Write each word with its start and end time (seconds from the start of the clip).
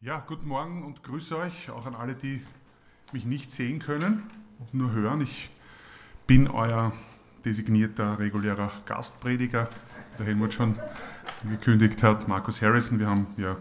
Ja, 0.00 0.20
guten 0.24 0.46
Morgen 0.46 0.84
und 0.84 1.02
grüße 1.02 1.36
euch, 1.36 1.70
auch 1.70 1.84
an 1.84 1.96
alle, 1.96 2.14
die 2.14 2.40
mich 3.10 3.24
nicht 3.24 3.50
sehen 3.50 3.80
können 3.80 4.30
und 4.60 4.72
nur 4.72 4.92
hören. 4.92 5.20
Ich 5.22 5.50
bin 6.24 6.46
euer 6.46 6.92
designierter 7.44 8.20
regulärer 8.20 8.70
Gastprediger, 8.86 9.68
der 10.16 10.26
Helmut 10.26 10.54
schon 10.54 10.78
gekündigt 11.50 12.04
hat, 12.04 12.28
Markus 12.28 12.62
Harrison. 12.62 13.00
Wir 13.00 13.08
haben 13.08 13.26
ja 13.38 13.56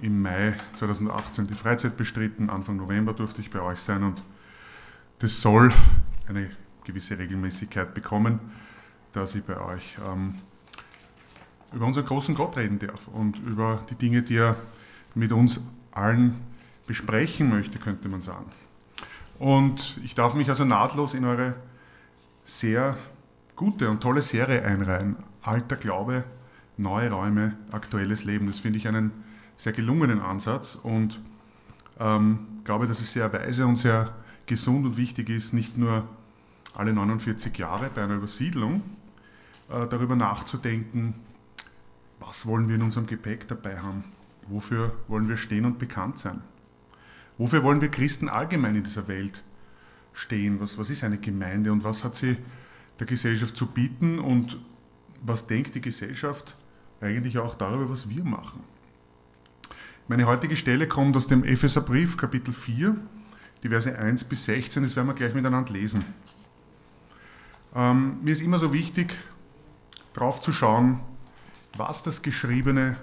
im 0.00 0.22
Mai 0.22 0.56
2018 0.74 1.48
die 1.48 1.54
Freizeit 1.54 1.96
bestritten, 1.96 2.50
Anfang 2.50 2.76
November 2.76 3.12
durfte 3.12 3.40
ich 3.40 3.50
bei 3.50 3.60
euch 3.60 3.80
sein 3.80 4.04
und 4.04 4.22
das 5.18 5.40
soll 5.40 5.72
eine 6.28 6.50
gewisse 6.84 7.18
Regelmäßigkeit 7.18 7.94
bekommen, 7.94 8.38
dass 9.12 9.34
ich 9.34 9.42
bei 9.42 9.60
euch 9.60 9.98
ähm, 10.08 10.36
über 11.72 11.86
unseren 11.86 12.06
großen 12.06 12.36
Gott 12.36 12.56
reden 12.56 12.78
darf 12.78 13.08
und 13.08 13.40
über 13.40 13.84
die 13.90 13.96
Dinge, 13.96 14.22
die 14.22 14.36
er 14.36 14.54
mit 15.18 15.32
uns 15.32 15.60
allen 15.90 16.40
besprechen 16.86 17.50
möchte, 17.50 17.78
könnte 17.78 18.08
man 18.08 18.20
sagen. 18.20 18.46
Und 19.38 19.98
ich 20.02 20.14
darf 20.14 20.34
mich 20.34 20.48
also 20.48 20.64
nahtlos 20.64 21.14
in 21.14 21.24
eure 21.24 21.54
sehr 22.44 22.96
gute 23.56 23.90
und 23.90 24.00
tolle 24.00 24.22
Serie 24.22 24.64
einreihen. 24.64 25.16
Alter 25.42 25.76
Glaube, 25.76 26.24
neue 26.76 27.10
Räume, 27.10 27.56
aktuelles 27.70 28.24
Leben. 28.24 28.46
Das 28.46 28.60
finde 28.60 28.78
ich 28.78 28.88
einen 28.88 29.12
sehr 29.56 29.72
gelungenen 29.72 30.20
Ansatz 30.20 30.76
und 30.76 31.20
ähm, 31.98 32.60
glaube, 32.64 32.86
dass 32.86 33.00
es 33.00 33.12
sehr 33.12 33.32
weise 33.32 33.66
und 33.66 33.76
sehr 33.76 34.14
gesund 34.46 34.86
und 34.86 34.96
wichtig 34.96 35.28
ist, 35.28 35.52
nicht 35.52 35.76
nur 35.76 36.08
alle 36.74 36.92
49 36.92 37.56
Jahre 37.58 37.90
bei 37.92 38.04
einer 38.04 38.14
Übersiedlung 38.14 38.82
äh, 39.68 39.86
darüber 39.88 40.14
nachzudenken, 40.14 41.14
was 42.20 42.46
wollen 42.46 42.68
wir 42.68 42.76
in 42.76 42.82
unserem 42.82 43.06
Gepäck 43.06 43.48
dabei 43.48 43.78
haben 43.78 44.04
Wofür 44.48 44.92
wollen 45.08 45.28
wir 45.28 45.36
stehen 45.36 45.64
und 45.64 45.78
bekannt 45.78 46.18
sein? 46.18 46.42
Wofür 47.36 47.62
wollen 47.62 47.80
wir 47.80 47.90
Christen 47.90 48.28
allgemein 48.28 48.74
in 48.74 48.84
dieser 48.84 49.08
Welt 49.08 49.44
stehen? 50.12 50.60
Was, 50.60 50.78
was 50.78 50.90
ist 50.90 51.04
eine 51.04 51.18
Gemeinde 51.18 51.70
und 51.70 51.84
was 51.84 52.02
hat 52.04 52.16
sie 52.16 52.36
der 52.98 53.06
Gesellschaft 53.06 53.56
zu 53.56 53.66
bieten 53.66 54.18
und 54.18 54.58
was 55.22 55.46
denkt 55.46 55.74
die 55.74 55.80
Gesellschaft 55.80 56.56
eigentlich 57.00 57.38
auch 57.38 57.54
darüber, 57.54 57.90
was 57.90 58.08
wir 58.08 58.24
machen? 58.24 58.62
Meine 60.08 60.26
heutige 60.26 60.56
Stelle 60.56 60.88
kommt 60.88 61.16
aus 61.16 61.26
dem 61.26 61.44
Epheserbrief, 61.44 62.16
Kapitel 62.16 62.54
4, 62.54 62.96
die 63.62 63.68
Verse 63.68 63.96
1 63.98 64.24
bis 64.24 64.46
16, 64.46 64.82
das 64.82 64.96
werden 64.96 65.06
wir 65.06 65.14
gleich 65.14 65.34
miteinander 65.34 65.72
lesen. 65.72 66.04
Ähm, 67.74 68.18
mir 68.22 68.32
ist 68.32 68.40
immer 68.40 68.58
so 68.58 68.72
wichtig, 68.72 69.14
drauf 70.14 70.40
zu 70.40 70.52
schauen, 70.52 71.00
was 71.76 72.02
das 72.02 72.22
Geschriebene 72.22 72.96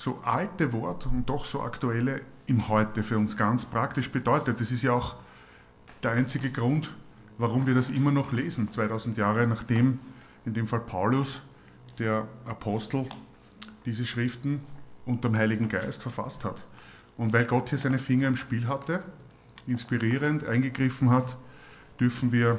so 0.00 0.18
alte 0.24 0.72
Wort 0.72 1.04
und 1.04 1.28
doch 1.28 1.44
so 1.44 1.60
aktuelle 1.60 2.22
im 2.46 2.68
Heute 2.68 3.02
für 3.02 3.18
uns 3.18 3.36
ganz 3.36 3.66
praktisch 3.66 4.10
bedeutet. 4.10 4.58
Das 4.58 4.70
ist 4.70 4.82
ja 4.82 4.92
auch 4.92 5.16
der 6.02 6.12
einzige 6.12 6.50
Grund, 6.50 6.90
warum 7.36 7.66
wir 7.66 7.74
das 7.74 7.90
immer 7.90 8.10
noch 8.10 8.32
lesen, 8.32 8.70
2000 8.70 9.18
Jahre 9.18 9.46
nachdem 9.46 9.98
in 10.46 10.54
dem 10.54 10.66
Fall 10.66 10.80
Paulus, 10.80 11.42
der 11.98 12.26
Apostel, 12.46 13.10
diese 13.84 14.06
Schriften 14.06 14.62
unter 15.04 15.28
dem 15.28 15.36
Heiligen 15.36 15.68
Geist 15.68 16.00
verfasst 16.00 16.46
hat. 16.46 16.64
Und 17.18 17.34
weil 17.34 17.44
Gott 17.44 17.68
hier 17.68 17.76
seine 17.76 17.98
Finger 17.98 18.28
im 18.28 18.36
Spiel 18.36 18.68
hatte, 18.68 19.02
inspirierend 19.66 20.46
eingegriffen 20.46 21.10
hat, 21.10 21.36
dürfen 22.00 22.32
wir 22.32 22.58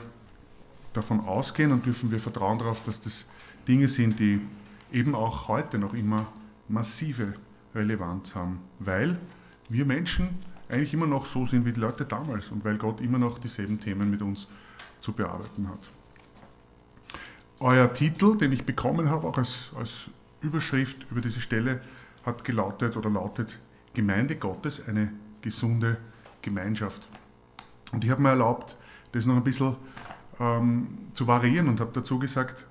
davon 0.93 1.21
ausgehen 1.21 1.71
und 1.71 1.87
dürfen 1.87 2.11
wir 2.11 2.19
vertrauen 2.19 2.59
darauf, 2.59 2.83
dass 2.83 3.01
das 3.01 3.25
Dinge 3.67 3.87
sind, 3.87 4.19
die 4.19 4.41
eben 4.91 5.15
auch 5.15 5.47
heute 5.47 5.79
noch 5.79 5.95
immer 5.95 6.27
massive 6.71 7.33
Relevanz 7.75 8.35
haben, 8.35 8.59
weil 8.79 9.17
wir 9.69 9.85
Menschen 9.85 10.29
eigentlich 10.69 10.93
immer 10.93 11.07
noch 11.07 11.25
so 11.25 11.45
sind 11.45 11.65
wie 11.65 11.73
die 11.73 11.79
Leute 11.79 12.05
damals 12.05 12.51
und 12.51 12.63
weil 12.63 12.77
Gott 12.77 13.01
immer 13.01 13.17
noch 13.17 13.39
dieselben 13.39 13.79
Themen 13.79 14.09
mit 14.09 14.21
uns 14.21 14.47
zu 14.99 15.13
bearbeiten 15.13 15.67
hat. 15.67 15.79
Euer 17.59 17.91
Titel, 17.93 18.37
den 18.37 18.51
ich 18.51 18.65
bekommen 18.65 19.09
habe, 19.09 19.27
auch 19.27 19.37
als, 19.37 19.71
als 19.77 20.09
Überschrift 20.41 21.05
über 21.11 21.21
diese 21.21 21.41
Stelle, 21.41 21.81
hat 22.25 22.43
gelautet 22.43 22.97
oder 22.97 23.09
lautet 23.09 23.59
Gemeinde 23.93 24.35
Gottes, 24.35 24.87
eine 24.87 25.11
gesunde 25.41 25.97
Gemeinschaft. 26.41 27.07
Und 27.91 28.03
ich 28.03 28.09
habe 28.09 28.21
mir 28.21 28.29
erlaubt, 28.29 28.77
das 29.11 29.25
noch 29.25 29.35
ein 29.35 29.43
bisschen 29.43 29.75
ähm, 30.39 31.09
zu 31.13 31.27
variieren 31.27 31.67
und 31.67 31.79
habe 31.79 31.91
dazu 31.93 32.17
gesagt, 32.17 32.65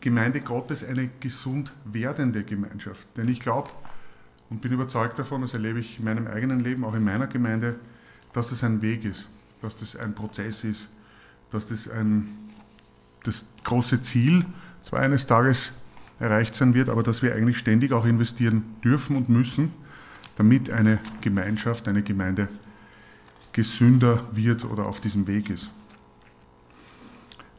Gemeinde 0.00 0.40
Gottes 0.40 0.82
eine 0.84 1.10
gesund 1.20 1.72
werdende 1.84 2.42
Gemeinschaft. 2.44 3.06
Denn 3.16 3.28
ich 3.28 3.40
glaube 3.40 3.70
und 4.48 4.60
bin 4.62 4.72
überzeugt 4.72 5.18
davon, 5.18 5.42
das 5.42 5.54
erlebe 5.54 5.78
ich 5.80 5.98
in 5.98 6.04
meinem 6.04 6.26
eigenen 6.26 6.60
Leben, 6.60 6.84
auch 6.84 6.94
in 6.94 7.04
meiner 7.04 7.28
Gemeinde, 7.28 7.76
dass 8.32 8.50
es 8.52 8.64
ein 8.64 8.82
Weg 8.82 9.04
ist, 9.04 9.26
dass 9.62 9.76
das 9.76 9.96
ein 9.96 10.14
Prozess 10.14 10.64
ist, 10.64 10.88
dass 11.52 11.68
das 11.68 11.88
ein, 11.88 12.28
das 13.22 13.46
große 13.64 14.02
Ziel 14.02 14.44
zwar 14.82 15.00
eines 15.00 15.26
Tages 15.26 15.72
erreicht 16.18 16.54
sein 16.54 16.74
wird, 16.74 16.88
aber 16.88 17.02
dass 17.02 17.22
wir 17.22 17.34
eigentlich 17.34 17.58
ständig 17.58 17.92
auch 17.92 18.04
investieren 18.04 18.64
dürfen 18.82 19.16
und 19.16 19.28
müssen, 19.28 19.72
damit 20.36 20.70
eine 20.70 20.98
Gemeinschaft, 21.20 21.86
eine 21.86 22.02
Gemeinde 22.02 22.48
gesünder 23.52 24.24
wird 24.32 24.64
oder 24.64 24.86
auf 24.86 25.00
diesem 25.00 25.26
Weg 25.26 25.50
ist. 25.50 25.70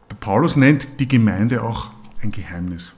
Der 0.09 0.15
Paulus 0.15 0.55
nennt 0.55 0.99
die 0.99 1.07
Gemeinde 1.07 1.63
auch 1.63 1.91
ein 2.21 2.31
Geheimnis. 2.31 2.93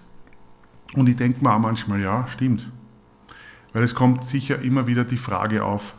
Und 0.95 1.09
ich 1.09 1.15
denke 1.15 1.43
mir 1.43 1.53
auch 1.53 1.59
manchmal, 1.59 2.01
ja, 2.01 2.27
stimmt. 2.27 2.69
Weil 3.71 3.83
es 3.83 3.95
kommt 3.95 4.23
sicher 4.23 4.61
immer 4.61 4.85
wieder 4.87 5.03
die 5.03 5.17
Frage 5.17 5.63
auf, 5.63 5.95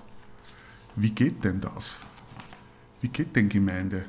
wie 0.97 1.11
geht 1.11 1.43
denn 1.43 1.61
das? 1.61 1.99
Wie 3.01 3.09
geht 3.09 3.35
denn 3.35 3.49
Gemeinde? 3.49 4.05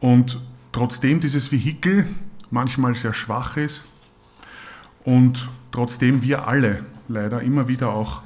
Und 0.00 0.38
trotzdem 0.70 1.20
dieses 1.20 1.50
Vehikel 1.50 2.06
manchmal 2.50 2.94
sehr 2.94 3.12
schwach 3.12 3.56
ist 3.56 3.84
und 5.04 5.48
trotzdem 5.72 6.22
wir 6.22 6.46
alle 6.46 6.84
leider 7.08 7.42
immer 7.42 7.68
wieder 7.68 7.90
auch 7.90 8.22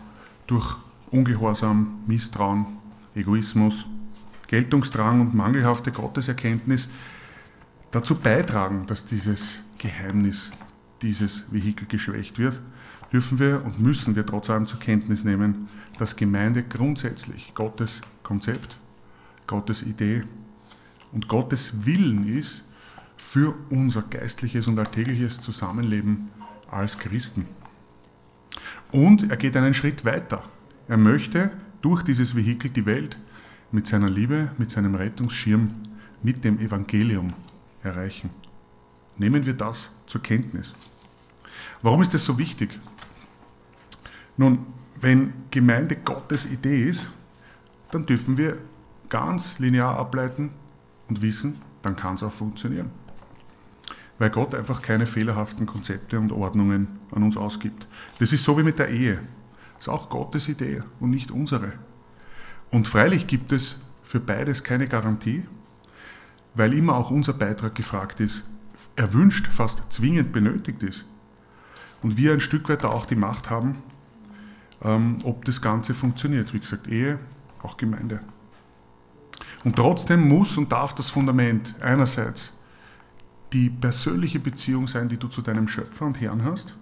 durch 0.47 0.77
Ungehorsam, 1.11 2.03
Misstrauen, 2.07 2.67
Egoismus, 3.15 3.87
Geltungsdrang 4.49 5.21
und 5.21 5.35
mangelhafte 5.35 5.91
Gotteserkenntnis 5.91 6.91
dazu 7.91 8.17
beitragen, 8.17 8.87
dass 8.87 9.07
dieses 9.07 9.63
Geheimnis 9.79 10.51
dieses 11.03 11.53
Vehikel 11.53 11.87
geschwächt 11.87 12.39
wird, 12.39 12.61
dürfen 13.13 13.39
wir 13.39 13.65
und 13.65 13.81
müssen 13.81 14.17
wir 14.17 14.27
trotz 14.27 14.51
allem 14.51 14.67
zur 14.67 14.81
Kenntnis 14.81 15.25
nehmen, 15.25 15.69
dass 15.99 16.17
Gemeinde 16.17 16.63
grundsätzlich 16.63 17.55
Gottes 17.55 18.03
Konzept, 18.23 18.79
Gottes 19.47 19.83
Idee 19.83 20.25
und 21.13 21.29
Gottes 21.29 21.87
Willen 21.87 22.29
ist 22.29 22.65
für 23.17 23.55
unser 23.71 24.03
geistliches 24.03 24.69
und 24.69 24.79
alltägliches 24.79 25.41
Zusammenleben 25.41 26.31
als 26.71 26.99
Christen. 26.99 27.47
Und 28.93 29.31
er 29.31 29.37
geht 29.37 29.57
einen 29.57 29.75
Schritt 29.75 30.05
weiter. 30.05 30.43
Er 30.87 30.97
möchte 30.97 31.51
durch 31.83 32.03
dieses 32.03 32.35
Vehikel 32.35 32.71
die 32.71 32.87
Welt 32.87 33.19
mit 33.73 33.87
seiner 33.87 34.09
Liebe, 34.09 34.53
mit 34.59 34.71
seinem 34.71 34.95
Rettungsschirm, 34.95 35.71
mit 36.23 36.45
dem 36.45 36.59
Evangelium 36.59 37.33
erreichen. 37.83 38.31
Nehmen 39.19 39.45
wir 39.45 39.55
das 39.55 39.91
zur 40.07 40.23
Kenntnis. 40.23 40.75
Warum 41.83 42.03
ist 42.03 42.15
das 42.15 42.25
so 42.25 42.39
wichtig? 42.39 42.79
Nun, 44.37 44.67
wenn 45.01 45.33
Gemeinde 45.51 45.97
Gottes 45.97 46.47
Idee 46.47 46.89
ist, 46.89 47.09
dann 47.91 48.07
dürfen 48.07 48.37
wir 48.37 48.59
ganz 49.09 49.59
linear 49.59 49.97
ableiten 49.97 50.51
und 51.09 51.23
wissen, 51.23 51.61
dann 51.83 51.97
kann 51.97 52.15
es 52.15 52.23
auch 52.23 52.33
funktionieren. 52.33 52.91
Weil 54.19 54.31
Gott 54.31 54.55
einfach 54.55 54.83
keine 54.83 55.07
fehlerhaften 55.07 55.67
Konzepte 55.67 56.19
und 56.19 56.33
Ordnungen 56.33 56.89
an 57.13 57.23
uns 57.23 57.37
ausgibt. 57.37 57.87
Das 58.19 58.33
ist 58.33 58.45
so 58.45 58.59
wie 58.59 58.65
mit 58.65 58.79
der 58.79 58.89
Ehe. 58.89 59.21
Das 59.75 59.87
ist 59.87 59.89
auch 59.89 60.11
Gottes 60.11 60.49
Idee 60.49 60.83
und 60.99 61.11
nicht 61.11 61.31
unsere. 61.31 61.73
Und 62.71 62.89
freilich 62.89 63.27
gibt 63.27 63.53
es 63.53 63.81
für 64.03 64.21
beides 64.21 64.65
keine 64.65 64.89
Garantie, 64.89 65.45
weil 66.55 66.73
immer 66.75 66.97
auch 66.97 67.11
unser 67.11 67.33
Beitrag 67.33 67.75
gefragt 67.75 68.21
ist, 68.21 68.43
erwünscht, 68.97 69.47
fast 69.49 69.93
zwingend 69.93 70.33
benötigt 70.33 70.83
ist. 70.83 71.05
Und 72.03 72.17
wir 72.17 72.33
ein 72.33 72.41
Stück 72.41 72.69
weit 72.69 72.85
auch 72.85 73.07
die 73.07 73.17
Macht 73.17 73.51
haben, 73.51 73.83
ähm, 74.83 75.19
ob 75.25 75.45
das 75.45 75.61
Ganze 75.61 75.95
funktioniert. 75.95 76.55
Wie 76.55 76.61
gesagt, 76.61 76.89
Ehe, 76.89 77.19
auch 77.63 77.77
Gemeinde. 77.77 78.21
Und 79.65 79.77
trotzdem 79.77 80.29
muss 80.29 80.57
und 80.57 80.71
darf 80.71 80.95
das 80.95 81.11
Fundament 81.11 81.75
einerseits 81.81 82.53
die 83.53 83.71
persönliche 83.71 84.39
Beziehung 84.39 84.87
sein, 84.87 85.09
die 85.09 85.17
du 85.17 85.29
zu 85.29 85.43
deinem 85.43 85.69
Schöpfer 85.69 86.07
und 86.07 86.21
Herrn 86.21 86.45
hast. 86.45 86.75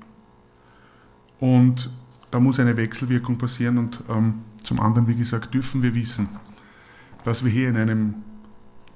Und 1.38 1.90
da 2.30 2.40
muss 2.40 2.58
eine 2.58 2.76
Wechselwirkung 2.76 3.38
passieren. 3.38 3.78
Und 3.78 4.02
ähm, 4.08 4.42
zum 4.62 4.80
anderen, 4.80 5.06
wie 5.06 5.14
gesagt, 5.14 5.54
dürfen 5.54 5.82
wir 5.82 5.94
wissen, 5.94 6.28
dass 7.24 7.44
wir 7.44 7.50
hier 7.50 7.68
in 7.68 7.76
einem 7.76 8.14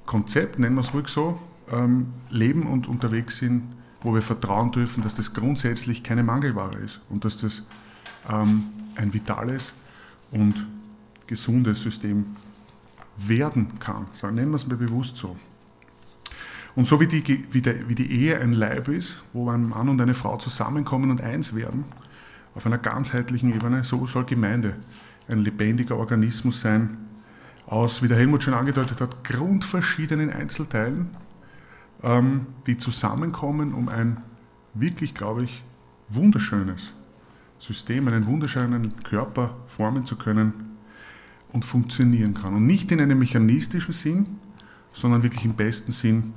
Konzept, 0.05 0.58
nennen 0.58 0.75
wir 0.75 0.81
es 0.81 0.93
ruhig 0.93 1.08
so, 1.08 1.41
ähm, 1.70 2.08
leben 2.31 2.67
und 2.67 2.88
unterwegs 2.88 3.38
sind, 3.38 3.62
wo 4.02 4.14
wir 4.14 4.22
vertrauen 4.22 4.72
dürfen, 4.72 5.02
dass 5.02 5.14
das 5.14 5.34
grundsätzlich 5.34 6.02
keine 6.02 6.22
Mangelware 6.22 6.78
ist 6.78 7.02
und 7.11 7.25
dass 7.25 7.38
das 7.38 7.67
ähm, 8.28 8.64
ein 8.96 9.12
vitales 9.12 9.75
und 10.31 10.67
gesundes 11.26 11.82
System 11.82 12.37
werden 13.17 13.78
kann. 13.78 14.06
So, 14.12 14.28
nennen 14.28 14.50
wir 14.50 14.56
es 14.56 14.67
mal 14.67 14.76
bewusst 14.76 15.17
so. 15.17 15.37
Und 16.75 16.87
so 16.87 17.00
wie 17.00 17.06
die, 17.06 17.46
wie, 17.50 17.61
der, 17.61 17.88
wie 17.88 17.94
die 17.94 18.11
Ehe 18.11 18.38
ein 18.38 18.52
Leib 18.52 18.88
ist, 18.88 19.20
wo 19.32 19.50
ein 19.50 19.69
Mann 19.69 19.88
und 19.88 20.00
eine 20.00 20.14
Frau 20.14 20.37
zusammenkommen 20.37 21.11
und 21.11 21.20
eins 21.20 21.55
werden, 21.55 21.84
auf 22.55 22.67
einer 22.67 22.78
ganzheitlichen 22.78 23.55
Ebene, 23.55 23.84
so 23.84 24.06
soll 24.06 24.25
Gemeinde 24.25 24.76
ein 25.28 25.38
lebendiger 25.38 25.96
Organismus 25.96 26.61
sein, 26.61 26.96
aus, 27.67 28.02
wie 28.02 28.08
der 28.08 28.19
Helmut 28.19 28.43
schon 28.43 28.55
angedeutet 28.55 29.00
hat, 29.00 29.22
grundverschiedenen 29.25 30.31
Einzelteilen, 30.31 31.11
ähm, 32.02 32.47
die 32.67 32.76
zusammenkommen, 32.76 33.75
um 33.75 33.88
ein 33.88 34.23
wirklich, 34.75 35.14
glaube 35.14 35.44
ich, 35.44 35.62
wunderschönes 36.08 36.93
System, 37.58 38.08
einen 38.08 38.26
wunderschönen 38.26 39.02
Körper 39.02 39.56
formen 39.67 40.06
zu 40.06 40.17
können 40.17 40.76
und 41.52 41.64
funktionieren 41.64 42.35
kann. 42.35 42.55
Und 42.55 42.67
nicht 42.67 42.91
in 42.93 43.00
einem 43.00 43.19
mechanistischen 43.19 43.93
Sinn, 43.93 44.38
sondern 44.93 45.23
wirklich 45.23 45.44
im 45.44 45.55
besten 45.55 45.93
Sinn 45.93 46.32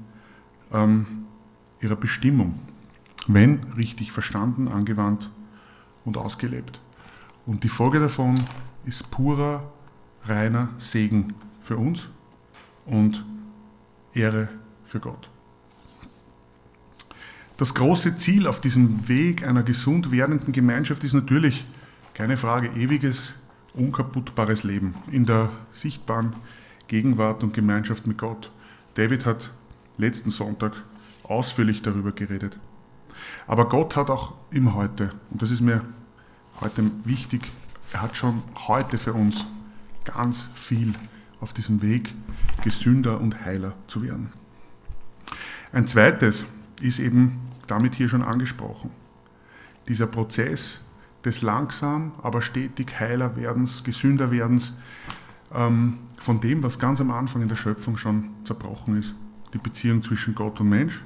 ähm, 0.72 1.26
ihrer 1.82 1.96
Bestimmung, 1.96 2.60
wenn 3.28 3.64
richtig 3.78 4.12
verstanden, 4.12 4.68
angewandt 4.68 5.30
und 6.06 6.18
ausgelebt. 6.18 6.82
Und 7.46 7.64
die 7.64 7.70
Folge 7.70 8.00
davon 8.00 8.36
ist 8.86 9.10
purer, 9.12 9.72
reiner 10.26 10.70
Segen 10.78 11.34
für 11.62 11.78
uns 11.78 12.08
und 12.86 13.26
Ehre 14.14 14.50
für 14.86 15.00
Gott. 15.00 15.33
Das 17.64 17.76
große 17.76 18.18
Ziel 18.18 18.48
auf 18.48 18.60
diesem 18.60 19.08
Weg 19.08 19.48
einer 19.48 19.64
gesund 19.64 20.12
werdenden 20.12 20.52
Gemeinschaft 20.52 21.02
ist 21.06 21.14
natürlich, 21.14 21.66
keine 22.14 22.36
Frage, 22.36 22.68
ewiges, 22.76 23.36
unkaputtbares 23.74 24.66
Leben 24.66 24.96
in 25.10 25.24
der 25.24 25.50
sichtbaren 25.72 26.36
Gegenwart 26.90 27.42
und 27.42 27.54
Gemeinschaft 27.54 28.06
mit 28.06 28.18
Gott. 28.18 28.52
David 28.96 29.26
hat 29.26 29.50
letzten 29.98 30.30
Sonntag 30.30 30.74
ausführlich 31.24 31.82
darüber 31.82 32.12
geredet. 32.12 32.60
Aber 33.48 33.70
Gott 33.70 33.96
hat 33.96 34.10
auch 34.10 34.34
im 34.52 34.76
Heute, 34.76 35.14
und 35.30 35.42
das 35.42 35.50
ist 35.50 35.62
mir 35.62 35.86
heute 36.60 36.92
wichtig, 37.06 37.44
er 37.94 38.02
hat 38.02 38.18
schon 38.18 38.44
heute 38.68 38.98
für 38.98 39.14
uns 39.14 39.46
ganz 40.04 40.50
viel 40.54 40.92
auf 41.40 41.54
diesem 41.54 41.82
Weg, 41.82 42.14
gesünder 42.62 43.22
und 43.22 43.46
heiler 43.46 43.74
zu 43.88 44.04
werden. 44.04 44.34
Ein 45.72 45.88
zweites 45.88 46.46
ist 46.82 47.00
eben 47.00 47.53
damit 47.68 47.96
hier 47.96 48.10
schon 48.10 48.22
angesprochen. 48.22 48.92
Dieser 49.88 50.08
Prozess 50.08 50.80
des 51.26 51.42
langsam, 51.42 52.14
aber 52.22 52.42
stetig 52.42 53.00
heiler 53.00 53.36
werdens, 53.36 53.84
gesünder 53.84 54.32
werdens, 54.32 54.78
ähm, 55.54 56.00
von 56.20 56.42
dem, 56.42 56.64
was 56.64 56.80
ganz 56.80 57.02
am 57.02 57.12
Anfang 57.12 57.42
in 57.42 57.50
der 57.50 57.56
Schöpfung 57.56 57.98
schon 57.98 58.30
zerbrochen 58.44 58.98
ist. 58.98 59.16
Die 59.54 59.58
Beziehung 59.58 60.02
zwischen 60.02 60.36
Gott 60.36 60.60
und 60.60 60.70
Mensch 60.70 61.04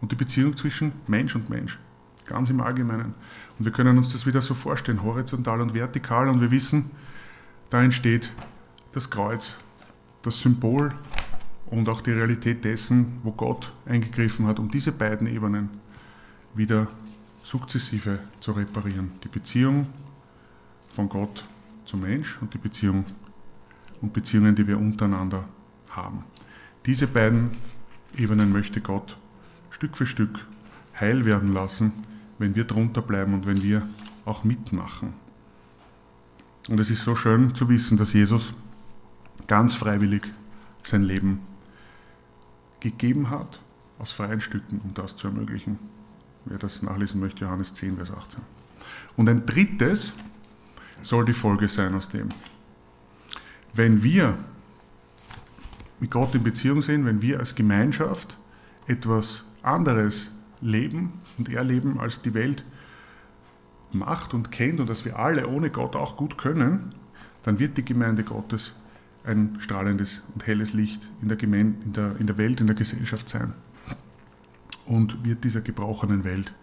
und 0.00 0.12
die 0.12 0.16
Beziehung 0.16 0.56
zwischen 0.56 0.92
Mensch 1.06 1.34
und 1.34 1.50
Mensch. 1.50 1.78
Ganz 2.26 2.50
im 2.50 2.60
Allgemeinen. 2.60 3.14
Und 3.58 3.64
wir 3.64 3.72
können 3.72 3.96
uns 3.98 4.12
das 4.12 4.26
wieder 4.26 4.42
so 4.42 4.54
vorstellen, 4.54 5.02
horizontal 5.02 5.60
und 5.60 5.74
vertikal. 5.74 6.28
Und 6.28 6.40
wir 6.40 6.50
wissen, 6.50 6.90
da 7.70 7.82
entsteht 7.82 8.32
das 8.92 9.10
Kreuz, 9.10 9.56
das 10.22 10.40
Symbol 10.40 10.92
und 11.70 11.88
auch 11.88 12.00
die 12.00 12.12
Realität 12.12 12.64
dessen, 12.64 13.18
wo 13.22 13.32
Gott 13.32 13.72
eingegriffen 13.86 14.46
hat, 14.46 14.58
um 14.58 14.70
diese 14.70 14.92
beiden 14.92 15.26
Ebenen 15.26 15.70
wieder 16.54 16.88
sukzessive 17.42 18.20
zu 18.40 18.52
reparieren. 18.52 19.12
Die 19.24 19.28
Beziehung 19.28 19.86
von 20.88 21.08
Gott 21.08 21.46
zum 21.84 22.00
Mensch 22.00 22.38
und 22.40 22.54
die 22.54 22.58
Beziehung 22.58 23.04
und 24.00 24.12
Beziehungen, 24.12 24.54
die 24.54 24.66
wir 24.66 24.78
untereinander 24.78 25.44
haben. 25.90 26.24
Diese 26.86 27.06
beiden 27.06 27.50
Ebenen 28.16 28.52
möchte 28.52 28.80
Gott 28.80 29.16
Stück 29.70 29.96
für 29.96 30.06
Stück 30.06 30.46
heil 30.98 31.24
werden 31.24 31.52
lassen, 31.52 31.92
wenn 32.38 32.54
wir 32.54 32.64
drunter 32.64 33.02
bleiben 33.02 33.34
und 33.34 33.46
wenn 33.46 33.62
wir 33.62 33.88
auch 34.24 34.44
mitmachen. 34.44 35.12
Und 36.68 36.80
es 36.80 36.90
ist 36.90 37.04
so 37.04 37.14
schön 37.14 37.54
zu 37.54 37.68
wissen, 37.68 37.96
dass 37.96 38.12
Jesus 38.12 38.54
ganz 39.46 39.74
freiwillig 39.74 40.26
sein 40.82 41.02
Leben 41.02 41.40
gegeben 42.90 43.30
hat, 43.30 43.60
aus 43.98 44.12
freien 44.12 44.40
Stücken, 44.40 44.80
um 44.84 44.94
das 44.94 45.16
zu 45.16 45.28
ermöglichen. 45.28 45.78
Wer 46.44 46.58
das 46.58 46.82
nachlesen 46.82 47.20
möchte, 47.20 47.44
Johannes 47.44 47.74
10, 47.74 47.96
Vers 47.96 48.12
18. 48.12 48.42
Und 49.16 49.28
ein 49.28 49.46
drittes 49.46 50.12
soll 51.02 51.24
die 51.24 51.32
Folge 51.32 51.68
sein 51.68 51.94
aus 51.94 52.08
dem. 52.08 52.28
Wenn 53.72 54.02
wir 54.02 54.38
mit 55.98 56.10
Gott 56.10 56.34
in 56.34 56.42
Beziehung 56.42 56.82
sind, 56.82 57.04
wenn 57.04 57.22
wir 57.22 57.40
als 57.40 57.54
Gemeinschaft 57.54 58.36
etwas 58.86 59.44
anderes 59.62 60.30
leben 60.60 61.20
und 61.38 61.48
erleben, 61.48 61.98
als 61.98 62.22
die 62.22 62.34
Welt 62.34 62.64
macht 63.92 64.34
und 64.34 64.50
kennt 64.50 64.80
und 64.80 64.88
dass 64.88 65.04
wir 65.04 65.18
alle 65.18 65.48
ohne 65.48 65.70
Gott 65.70 65.96
auch 65.96 66.16
gut 66.16 66.38
können, 66.38 66.94
dann 67.42 67.58
wird 67.58 67.76
die 67.76 67.84
Gemeinde 67.84 68.24
Gottes 68.24 68.74
ein 69.26 69.56
strahlendes 69.58 70.22
und 70.34 70.46
helles 70.46 70.72
Licht 70.72 71.08
in 71.20 71.28
der, 71.28 71.36
Gemeinde, 71.36 71.76
in 71.84 71.92
der, 71.92 72.16
in 72.18 72.26
der 72.26 72.38
Welt, 72.38 72.60
in 72.60 72.66
der 72.66 72.76
Gesellschaft 72.76 73.28
sein. 73.28 73.52
Und 74.86 75.24
wird 75.24 75.42
dieser 75.42 75.60
gebrochenen 75.60 76.24
Welt 76.24 76.54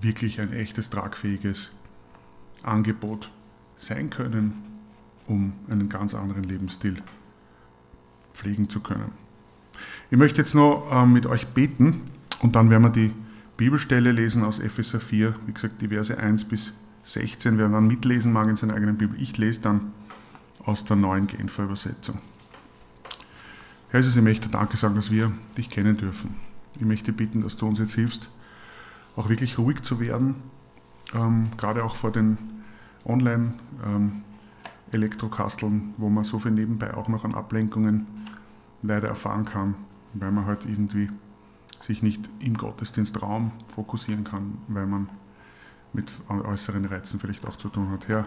wirklich 0.00 0.40
ein 0.40 0.52
echtes, 0.52 0.90
tragfähiges 0.90 1.72
Angebot 2.62 3.30
sein 3.76 4.10
können, 4.10 4.54
um 5.26 5.54
einen 5.68 5.88
ganz 5.88 6.14
anderen 6.14 6.44
Lebensstil 6.44 7.02
pflegen 8.32 8.68
zu 8.68 8.80
können. 8.80 9.12
Ich 10.10 10.18
möchte 10.18 10.38
jetzt 10.38 10.54
noch 10.54 10.88
äh, 10.92 11.06
mit 11.06 11.26
euch 11.26 11.48
beten 11.48 12.02
und 12.40 12.54
dann 12.54 12.70
werden 12.70 12.84
wir 12.84 12.90
die 12.90 13.12
Bibelstelle 13.56 14.12
lesen 14.12 14.44
aus 14.44 14.58
Epheser 14.58 15.00
4, 15.00 15.34
wie 15.46 15.52
gesagt, 15.52 15.80
die 15.80 15.88
Verse 15.88 16.16
1 16.16 16.44
bis 16.44 16.74
16. 17.04 17.58
Wer 17.58 17.68
dann 17.68 17.86
mitlesen 17.86 18.32
mag 18.32 18.48
in 18.48 18.56
seiner 18.56 18.74
eigenen 18.74 18.96
Bibel, 18.96 19.20
ich 19.20 19.36
lese 19.38 19.62
dann 19.62 19.92
aus 20.64 20.84
der 20.84 20.96
neuen 20.96 21.26
Genfer 21.26 21.64
Übersetzung. 21.64 22.18
Herr 23.88 24.00
Jesus, 24.00 24.16
ich 24.16 24.22
möchte 24.22 24.48
Danke 24.48 24.76
sagen, 24.76 24.96
dass 24.96 25.10
wir 25.10 25.32
dich 25.56 25.70
kennen 25.70 25.96
dürfen. 25.96 26.36
Ich 26.74 26.82
möchte 26.82 27.12
bitten, 27.12 27.40
dass 27.42 27.56
du 27.56 27.68
uns 27.68 27.78
jetzt 27.78 27.94
hilfst, 27.94 28.28
auch 29.16 29.28
wirklich 29.28 29.58
ruhig 29.58 29.82
zu 29.82 30.00
werden, 30.00 30.34
ähm, 31.14 31.50
gerade 31.56 31.84
auch 31.84 31.94
vor 31.94 32.10
den 32.10 32.36
Online-Elektrokasteln, 33.04 35.72
ähm, 35.72 35.94
wo 35.96 36.08
man 36.08 36.24
so 36.24 36.40
viel 36.40 36.50
nebenbei 36.50 36.94
auch 36.94 37.06
noch 37.08 37.24
an 37.24 37.34
Ablenkungen 37.34 38.06
leider 38.82 39.08
erfahren 39.08 39.44
kann, 39.44 39.74
weil 40.14 40.32
man 40.32 40.46
halt 40.46 40.64
irgendwie 40.66 41.10
sich 41.80 42.02
nicht 42.02 42.28
im 42.40 42.56
Gottesdienstraum 42.56 43.52
fokussieren 43.74 44.24
kann, 44.24 44.58
weil 44.68 44.86
man 44.86 45.10
mit 45.92 46.10
äußeren 46.28 46.86
Reizen 46.86 47.20
vielleicht 47.20 47.46
auch 47.46 47.56
zu 47.56 47.68
tun 47.68 47.90
hat. 47.90 48.08
Herr, 48.08 48.26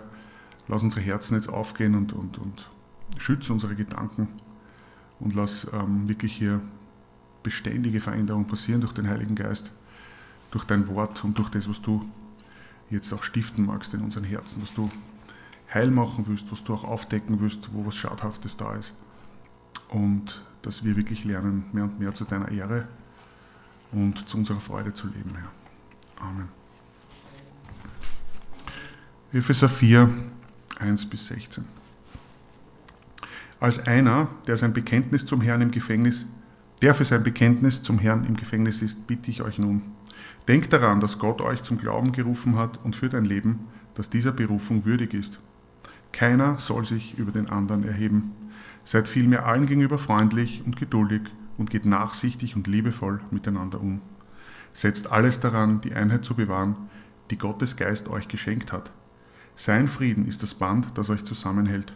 lass 0.67 0.83
unsere 0.83 1.01
Herzen 1.01 1.35
jetzt 1.35 1.49
aufgehen 1.49 1.95
und, 1.95 2.13
und, 2.13 2.37
und 2.37 2.69
schütze 3.17 3.53
unsere 3.53 3.75
Gedanken 3.75 4.27
und 5.19 5.33
lass 5.35 5.67
ähm, 5.73 6.07
wirklich 6.07 6.35
hier 6.35 6.61
beständige 7.43 7.99
Veränderung 7.99 8.45
passieren 8.45 8.81
durch 8.81 8.93
den 8.93 9.07
Heiligen 9.07 9.35
Geist, 9.35 9.71
durch 10.51 10.65
dein 10.65 10.87
Wort 10.89 11.23
und 11.23 11.37
durch 11.37 11.49
das, 11.49 11.69
was 11.69 11.81
du 11.81 12.05
jetzt 12.89 13.11
auch 13.13 13.23
stiften 13.23 13.65
magst 13.65 13.93
in 13.93 14.01
unseren 14.01 14.23
Herzen, 14.23 14.61
was 14.61 14.73
du 14.73 14.89
heil 15.73 15.91
machen 15.91 16.25
willst, 16.27 16.51
was 16.51 16.63
du 16.63 16.73
auch 16.73 16.83
aufdecken 16.83 17.39
willst, 17.39 17.73
wo 17.73 17.85
was 17.85 17.95
Schadhaftes 17.95 18.57
da 18.57 18.75
ist. 18.75 18.93
Und 19.89 20.43
dass 20.61 20.83
wir 20.83 20.95
wirklich 20.95 21.23
lernen, 21.23 21.65
mehr 21.71 21.85
und 21.85 21.99
mehr 21.99 22.13
zu 22.13 22.25
deiner 22.25 22.51
Ehre 22.51 22.87
und 23.91 24.27
zu 24.27 24.37
unserer 24.37 24.59
Freude 24.59 24.93
zu 24.93 25.07
leben, 25.07 25.33
Herr. 25.35 26.27
Amen. 26.27 26.49
Epheser 29.31 29.69
4, 29.69 30.09
1 30.79 31.05
bis 31.09 31.27
16. 31.27 31.65
Als 33.59 33.87
einer, 33.87 34.29
der 34.45 34.57
sein 34.57 34.73
Bekenntnis 34.73 35.25
zum 35.25 35.41
Herrn 35.41 35.61
im 35.61 35.71
Gefängnis, 35.71 36.25
der 36.81 36.93
für 36.93 37.05
sein 37.05 37.23
Bekenntnis 37.23 37.81
zum 37.81 37.97
Herrn 37.97 38.25
im 38.25 38.35
Gefängnis 38.35 38.81
ist, 38.81 39.07
bitte 39.07 39.31
ich 39.31 39.41
euch 39.41 39.57
nun. 39.57 39.81
Denkt 40.47 40.71
daran, 40.71 40.99
dass 40.99 41.19
Gott 41.19 41.41
euch 41.41 41.63
zum 41.63 41.77
Glauben 41.77 42.11
gerufen 42.11 42.55
hat 42.55 42.79
und 42.83 42.95
führt 42.95 43.15
ein 43.15 43.25
Leben, 43.25 43.67
das 43.95 44.09
dieser 44.09 44.31
Berufung 44.31 44.85
würdig 44.85 45.13
ist. 45.13 45.39
Keiner 46.11 46.59
soll 46.59 46.85
sich 46.85 47.17
über 47.17 47.31
den 47.31 47.49
anderen 47.49 47.83
erheben. 47.83 48.31
Seid 48.83 49.07
vielmehr 49.07 49.45
allen 49.45 49.65
gegenüber 49.65 49.97
freundlich 49.97 50.61
und 50.65 50.77
geduldig 50.77 51.21
und 51.57 51.69
geht 51.69 51.85
nachsichtig 51.85 52.55
und 52.55 52.67
liebevoll 52.67 53.19
miteinander 53.31 53.81
um. 53.81 54.01
Setzt 54.71 55.11
alles 55.11 55.39
daran, 55.39 55.81
die 55.81 55.93
Einheit 55.93 56.23
zu 56.23 56.35
bewahren, 56.35 56.75
die 57.31 57.37
Gottes 57.37 57.75
Geist 57.75 58.07
euch 58.07 58.27
geschenkt 58.27 58.71
hat. 58.71 58.91
Sein 59.59 59.87
Frieden 59.87 60.27
ist 60.27 60.43
das 60.43 60.53
Band, 60.53 60.99
das 60.99 61.09
euch 61.09 61.23
zusammenhält. 61.23 61.91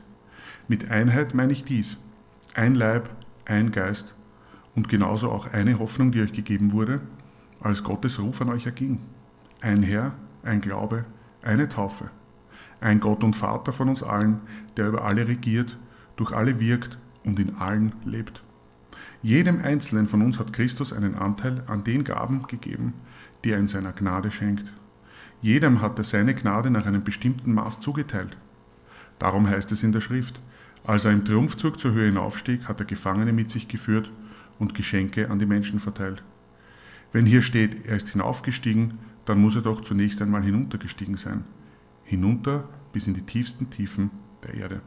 Mit 0.68 0.90
Einheit 0.90 1.36
meine 1.36 1.54
ich 1.54 1.64
dies. 1.64 1.98
Ein 2.56 2.74
Leib, 2.74 3.08
ein 3.46 3.72
Geist 3.72 4.16
und 4.74 4.90
genauso 4.90 5.30
auch 5.30 5.54
eine 5.54 5.78
Hoffnung, 5.78 6.12
die 6.12 6.22
euch 6.22 6.34
gegeben 6.34 6.72
wurde, 6.72 7.02
als 7.60 7.84
Gottes 7.84 8.20
Ruf 8.20 8.42
an 8.42 8.50
euch 8.50 8.66
erging. 8.66 8.98
Ein 9.62 9.84
Herr, 9.84 10.14
ein 10.42 10.60
Glaube, 10.60 11.06
eine 11.44 11.70
Taufe. 11.70 12.10
ein 12.80 13.00
Gott 13.00 13.24
und 13.24 13.36
Vater 13.36 13.72
von 13.72 13.90
uns 13.90 14.02
allen, 14.02 14.42
der 14.76 14.88
über 14.88 15.06
alle 15.06 15.28
regiert, 15.28 15.78
durch 16.16 16.32
alle 16.32 16.60
wirkt 16.60 16.98
und 17.24 17.40
in 17.40 17.58
allen 17.58 17.94
lebt. 18.06 18.44
Jedem 19.22 19.62
Einzelnen 19.62 20.08
von 20.08 20.24
uns 20.24 20.40
hat 20.40 20.52
Christus 20.52 20.92
einen 20.92 21.14
Anteil 21.14 21.64
an 21.68 21.84
den 21.84 22.04
Gaben 22.04 22.48
gegeben, 22.48 22.96
die 23.44 23.52
er 23.52 23.60
in 23.60 23.68
seiner 23.68 23.92
Gnade 23.92 24.32
schenkt. 24.32 24.66
Jedem 25.42 25.82
hat 25.82 25.98
er 25.98 26.04
seine 26.04 26.36
Gnade 26.36 26.70
nach 26.70 26.86
einem 26.86 27.04
bestimmten 27.04 27.54
Maß 27.54 27.80
zugeteilt. 27.80 28.38
Darum 29.18 29.48
heißt 29.48 29.72
es 29.72 29.84
in 29.84 29.92
der 29.92 30.02
Schrift, 30.02 30.40
als 30.84 31.06
er 31.06 31.12
im 31.12 31.26
Triumphzug 31.26 31.80
zur 31.80 31.94
Höhe 31.94 32.08
hinaufstieg, 32.08 32.68
hat 32.68 32.80
er 32.80 32.86
Gefangene 32.86 33.34
mit 33.34 33.50
sich 33.50 33.68
geführt 33.68 34.12
und 34.60 34.74
Geschenke 34.74 35.30
an 35.30 35.40
die 35.40 35.46
Menschen 35.46 35.80
verteilt. 35.80 36.24
Wenn 37.12 37.26
hier 37.26 37.42
steht, 37.42 37.86
er 37.86 37.98
ist 37.98 38.10
hinaufgestiegen, 38.10 39.00
dann 39.26 39.40
muss 39.40 39.56
er 39.56 39.62
doch 39.62 39.82
zunächst 39.82 40.22
einmal 40.22 40.44
hinuntergestiegen 40.44 41.18
sein. 41.18 41.44
Hinunter 42.04 42.68
bis 42.94 43.08
in 43.08 43.14
die 43.14 43.22
tiefsten 43.22 43.70
Tiefen 43.70 44.12
der 44.44 44.56
Erde. 44.56 44.82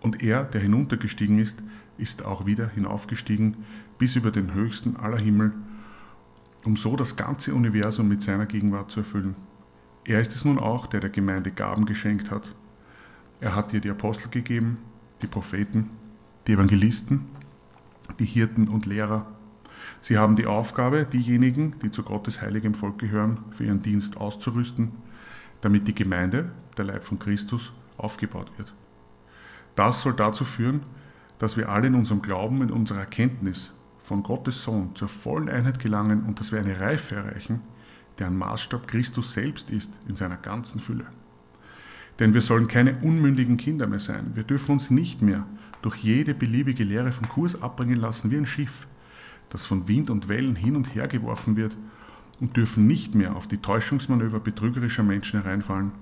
Und 0.00 0.22
er, 0.22 0.44
der 0.44 0.60
hinuntergestiegen 0.60 1.38
ist, 1.38 1.62
ist 1.96 2.24
auch 2.24 2.46
wieder 2.46 2.68
hinaufgestiegen 2.68 3.58
bis 3.98 4.16
über 4.16 4.30
den 4.30 4.54
höchsten 4.54 4.96
aller 4.96 5.18
Himmel, 5.18 5.52
um 6.64 6.76
so 6.76 6.96
das 6.96 7.16
ganze 7.16 7.54
Universum 7.54 8.08
mit 8.08 8.22
seiner 8.22 8.46
Gegenwart 8.46 8.90
zu 8.90 9.00
erfüllen. 9.00 9.36
Er 10.04 10.20
ist 10.20 10.34
es 10.34 10.44
nun 10.44 10.58
auch, 10.58 10.86
der 10.86 11.00
der 11.00 11.10
Gemeinde 11.10 11.50
Gaben 11.50 11.86
geschenkt 11.86 12.30
hat. 12.30 12.54
Er 13.40 13.54
hat 13.54 13.72
ihr 13.72 13.80
die 13.80 13.90
Apostel 13.90 14.30
gegeben, 14.30 14.78
die 15.22 15.28
Propheten, 15.28 15.90
die 16.46 16.52
Evangelisten, 16.52 17.26
die 18.18 18.24
Hirten 18.24 18.68
und 18.68 18.86
Lehrer. 18.86 19.26
Sie 20.00 20.18
haben 20.18 20.34
die 20.34 20.46
Aufgabe, 20.46 21.04
diejenigen, 21.04 21.78
die 21.80 21.90
zu 21.90 22.02
Gottes 22.02 22.40
heiligem 22.40 22.74
Volk 22.74 22.98
gehören, 22.98 23.38
für 23.50 23.64
ihren 23.64 23.82
Dienst 23.82 24.16
auszurüsten, 24.16 24.92
damit 25.60 25.86
die 25.86 25.94
Gemeinde, 25.94 26.50
der 26.76 26.84
Leib 26.86 27.04
von 27.04 27.18
Christus, 27.18 27.72
aufgebaut 27.96 28.50
wird. 28.56 28.74
Das 29.76 30.02
soll 30.02 30.14
dazu 30.14 30.44
führen, 30.44 30.82
dass 31.38 31.56
wir 31.56 31.68
alle 31.68 31.86
in 31.86 31.94
unserem 31.94 32.22
Glauben, 32.22 32.62
in 32.62 32.70
unserer 32.70 33.00
Erkenntnis 33.00 33.72
von 33.98 34.22
Gottes 34.22 34.62
Sohn 34.62 34.94
zur 34.94 35.08
vollen 35.08 35.48
Einheit 35.48 35.78
gelangen 35.78 36.24
und 36.24 36.40
dass 36.40 36.52
wir 36.52 36.58
eine 36.58 36.80
Reife 36.80 37.14
erreichen, 37.14 37.60
deren 38.18 38.36
Maßstab 38.36 38.88
Christus 38.88 39.32
selbst 39.32 39.70
ist 39.70 39.92
in 40.08 40.16
seiner 40.16 40.36
ganzen 40.36 40.80
Fülle. 40.80 41.06
Denn 42.18 42.34
wir 42.34 42.42
sollen 42.42 42.68
keine 42.68 42.96
unmündigen 42.98 43.56
Kinder 43.56 43.86
mehr 43.86 43.98
sein. 43.98 44.32
Wir 44.34 44.44
dürfen 44.44 44.72
uns 44.72 44.90
nicht 44.90 45.22
mehr 45.22 45.46
durch 45.80 45.96
jede 45.96 46.34
beliebige 46.34 46.84
Lehre 46.84 47.12
vom 47.12 47.28
Kurs 47.28 47.60
abbringen 47.60 47.96
lassen 47.96 48.30
wie 48.30 48.36
ein 48.36 48.46
Schiff, 48.46 48.86
das 49.50 49.66
von 49.66 49.88
Wind 49.88 50.10
und 50.10 50.28
Wellen 50.28 50.56
hin 50.56 50.76
und 50.76 50.94
her 50.94 51.08
geworfen 51.08 51.56
wird 51.56 51.76
und 52.40 52.56
dürfen 52.56 52.86
nicht 52.86 53.14
mehr 53.14 53.34
auf 53.34 53.48
die 53.48 53.58
Täuschungsmanöver 53.58 54.40
betrügerischer 54.40 55.02
Menschen 55.02 55.42
hereinfallen, 55.42 55.92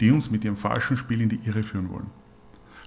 die 0.00 0.10
uns 0.10 0.30
mit 0.30 0.44
ihrem 0.44 0.56
falschen 0.56 0.96
Spiel 0.96 1.20
in 1.20 1.28
die 1.28 1.40
Irre 1.44 1.62
führen 1.62 1.90
wollen. 1.90 2.06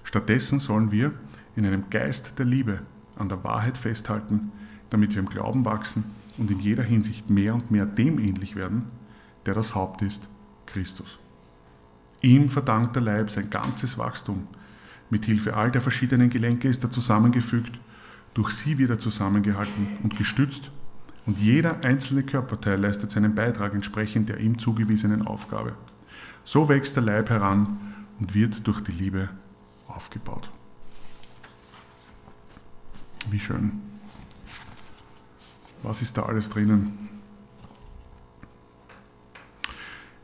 Stattdessen 0.04 0.60
sollen 0.60 0.92
wir 0.92 1.14
in 1.56 1.66
einem 1.66 1.90
Geist 1.90 2.40
der 2.40 2.46
Liebe 2.46 2.82
an 3.16 3.30
der 3.30 3.44
Wahrheit 3.44 3.78
festhalten, 3.78 4.52
damit 4.90 5.14
wir 5.14 5.22
im 5.22 5.30
Glauben 5.30 5.66
wachsen 5.66 6.04
und 6.38 6.50
in 6.50 6.60
jeder 6.60 6.84
Hinsicht 6.84 7.30
mehr 7.30 7.54
und 7.54 7.72
mehr 7.72 7.86
dem 7.86 8.20
ähnlich 8.20 8.56
werden, 8.56 8.86
der 9.46 9.54
das 9.54 9.76
Haupt 9.76 10.02
ist, 10.02 10.28
Christus. 10.66 11.20
Ihm 12.22 12.50
verdankt 12.50 12.96
der 12.96 13.04
Leib 13.04 13.30
sein 13.30 13.50
ganzes 13.50 13.98
Wachstum. 13.98 14.48
Mit 15.10 15.26
Hilfe 15.26 15.56
all 15.56 15.72
der 15.72 15.82
verschiedenen 15.82 16.30
Gelenke 16.30 16.68
ist 16.68 16.84
er 16.84 16.92
zusammengefügt, 16.92 17.80
durch 18.34 18.52
sie 18.52 18.78
wieder 18.78 18.98
zusammengehalten 18.98 19.88
und 20.02 20.18
gestützt, 20.18 20.72
und 21.26 21.40
jeder 21.40 21.84
einzelne 21.86 22.24
Körperteil 22.24 22.80
leistet 22.80 23.12
seinen 23.12 23.34
Beitrag 23.34 23.74
entsprechend 23.74 24.28
der 24.28 24.40
ihm 24.40 24.58
zugewiesenen 24.58 25.26
Aufgabe. 25.26 25.74
So 26.44 26.68
wächst 26.68 26.98
der 26.98 27.04
Leib 27.04 27.30
heran 27.30 27.78
und 28.20 28.34
wird 28.34 28.68
durch 28.68 28.82
die 28.82 28.92
Liebe 28.92 29.30
aufgebaut. 29.88 30.50
Wie 33.30 33.40
schön. 33.40 33.93
Was 35.84 36.02
ist 36.02 36.18
da 36.18 36.24
alles 36.24 36.50
drinnen? 36.50 37.10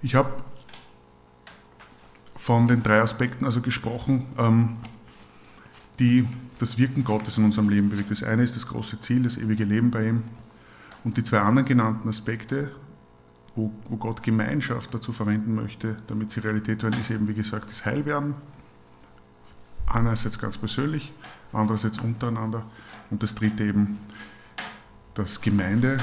Ich 0.01 0.15
habe 0.15 0.31
von 2.35 2.67
den 2.67 2.81
drei 2.81 3.01
Aspekten 3.01 3.45
also 3.45 3.61
gesprochen, 3.61 4.25
ähm, 4.37 4.77
die 5.99 6.25
das 6.57 6.77
Wirken 6.77 7.03
Gottes 7.03 7.37
in 7.37 7.43
unserem 7.43 7.69
Leben 7.69 7.89
bewegt. 7.89 8.09
Das 8.09 8.23
eine 8.23 8.43
ist 8.43 8.55
das 8.55 8.67
große 8.67 9.01
Ziel, 9.01 9.23
das 9.23 9.37
ewige 9.37 9.65
Leben 9.65 9.91
bei 9.91 10.07
ihm. 10.07 10.23
Und 11.03 11.17
die 11.17 11.23
zwei 11.23 11.39
anderen 11.39 11.67
genannten 11.67 12.07
Aspekte, 12.09 12.71
wo, 13.55 13.71
wo 13.89 13.97
Gott 13.97 14.23
Gemeinschaft 14.23 14.93
dazu 14.93 15.11
verwenden 15.11 15.55
möchte, 15.55 15.97
damit 16.07 16.31
sie 16.31 16.39
Realität 16.39 16.83
werden, 16.83 16.99
ist 16.99 17.11
eben, 17.11 17.27
wie 17.27 17.33
gesagt, 17.33 17.69
das 17.69 17.85
Heilwerden. 17.85 18.35
Einerseits 19.85 20.39
ganz 20.39 20.57
persönlich, 20.57 21.13
andererseits 21.51 21.99
untereinander. 21.99 22.63
Und 23.09 23.23
das 23.23 23.35
dritte 23.35 23.63
eben, 23.63 23.99
dass 25.19 25.41
Gemeinde 25.41 25.97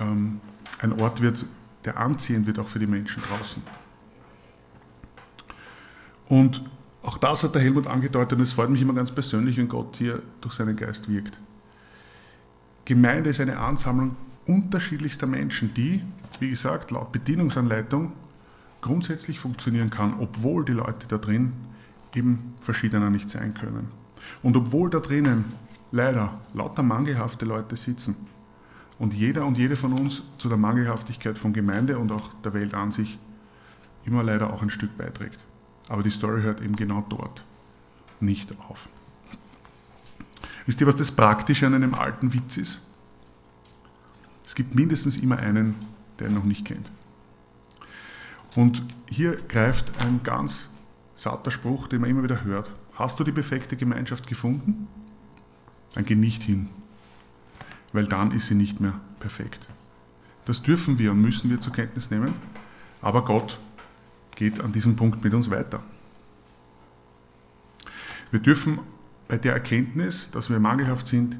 ähm, 0.00 0.40
ein 0.80 0.98
Ort 1.00 1.20
wird, 1.20 1.44
der 1.84 1.98
anziehend 1.98 2.46
wird 2.46 2.58
auch 2.58 2.68
für 2.68 2.78
die 2.78 2.86
Menschen 2.86 3.22
draußen. 3.22 3.62
Und 6.28 6.64
auch 7.02 7.18
das 7.18 7.42
hat 7.42 7.54
der 7.54 7.62
Helmut 7.62 7.86
angedeutet 7.86 8.38
und 8.38 8.44
es 8.44 8.54
freut 8.54 8.70
mich 8.70 8.80
immer 8.80 8.94
ganz 8.94 9.10
persönlich, 9.10 9.58
wenn 9.58 9.68
Gott 9.68 9.96
hier 9.96 10.22
durch 10.40 10.54
seinen 10.54 10.76
Geist 10.76 11.10
wirkt. 11.10 11.38
Gemeinde 12.86 13.30
ist 13.30 13.40
eine 13.40 13.58
Ansammlung 13.58 14.16
unterschiedlichster 14.46 15.26
Menschen, 15.26 15.74
die, 15.74 16.02
wie 16.40 16.50
gesagt, 16.50 16.90
laut 16.90 17.12
Bedienungsanleitung 17.12 18.12
grundsätzlich 18.80 19.40
funktionieren 19.40 19.90
kann, 19.90 20.14
obwohl 20.18 20.64
die 20.64 20.72
Leute 20.72 21.06
da 21.06 21.18
drin 21.18 21.52
eben 22.14 22.54
verschiedener 22.60 23.10
nicht 23.10 23.28
sein 23.28 23.52
können. 23.52 23.88
Und 24.42 24.56
obwohl 24.56 24.88
da 24.88 25.00
drinnen 25.00 25.44
leider 25.92 26.40
lauter 26.54 26.82
mangelhafte 26.82 27.44
Leute 27.44 27.76
sitzen 27.76 28.16
und 28.98 29.14
jeder 29.14 29.46
und 29.46 29.58
jede 29.58 29.76
von 29.76 29.92
uns 29.92 30.22
zu 30.38 30.48
der 30.48 30.58
Mangelhaftigkeit 30.58 31.38
von 31.38 31.52
Gemeinde 31.52 31.98
und 31.98 32.10
auch 32.10 32.30
der 32.42 32.54
Welt 32.54 32.74
an 32.74 32.90
sich 32.90 33.18
immer 34.04 34.22
leider 34.22 34.52
auch 34.52 34.62
ein 34.62 34.70
Stück 34.70 34.96
beiträgt. 34.98 35.38
Aber 35.88 36.02
die 36.02 36.10
Story 36.10 36.42
hört 36.42 36.60
eben 36.60 36.74
genau 36.74 37.04
dort 37.08 37.44
nicht 38.20 38.52
auf. 38.68 38.88
Wisst 40.66 40.80
ihr, 40.80 40.86
was 40.86 40.96
das 40.96 41.10
Praktische 41.10 41.66
an 41.66 41.74
einem 41.74 41.94
alten 41.94 42.32
Witz 42.32 42.56
ist? 42.56 42.86
Es 44.46 44.54
gibt 44.54 44.74
mindestens 44.74 45.16
immer 45.16 45.38
einen, 45.38 45.74
der 46.18 46.28
ihn 46.28 46.34
noch 46.34 46.44
nicht 46.44 46.64
kennt. 46.64 46.90
Und 48.54 48.82
hier 49.06 49.36
greift 49.48 50.00
ein 50.00 50.22
ganz 50.22 50.68
satter 51.14 51.50
Spruch, 51.50 51.88
den 51.88 52.00
man 52.00 52.10
immer 52.10 52.22
wieder 52.22 52.44
hört. 52.44 52.70
Hast 52.94 53.18
du 53.18 53.24
die 53.24 53.32
perfekte 53.32 53.76
Gemeinschaft 53.76 54.26
gefunden? 54.26 54.88
Dann 55.94 56.04
geh 56.04 56.14
nicht 56.14 56.42
hin, 56.42 56.68
weil 57.92 58.06
dann 58.06 58.32
ist 58.32 58.46
sie 58.46 58.54
nicht 58.54 58.80
mehr 58.80 59.00
perfekt. 59.20 59.66
Das 60.44 60.62
dürfen 60.62 60.98
wir 60.98 61.12
und 61.12 61.20
müssen 61.20 61.50
wir 61.50 61.60
zur 61.60 61.72
Kenntnis 61.72 62.10
nehmen, 62.10 62.34
aber 63.00 63.24
Gott 63.24 63.58
geht 64.34 64.60
an 64.60 64.72
diesem 64.72 64.96
Punkt 64.96 65.22
mit 65.22 65.34
uns 65.34 65.50
weiter. 65.50 65.82
Wir 68.30 68.40
dürfen 68.40 68.80
bei 69.28 69.36
der 69.36 69.52
Erkenntnis, 69.52 70.30
dass 70.30 70.50
wir 70.50 70.58
mangelhaft 70.58 71.06
sind, 71.06 71.36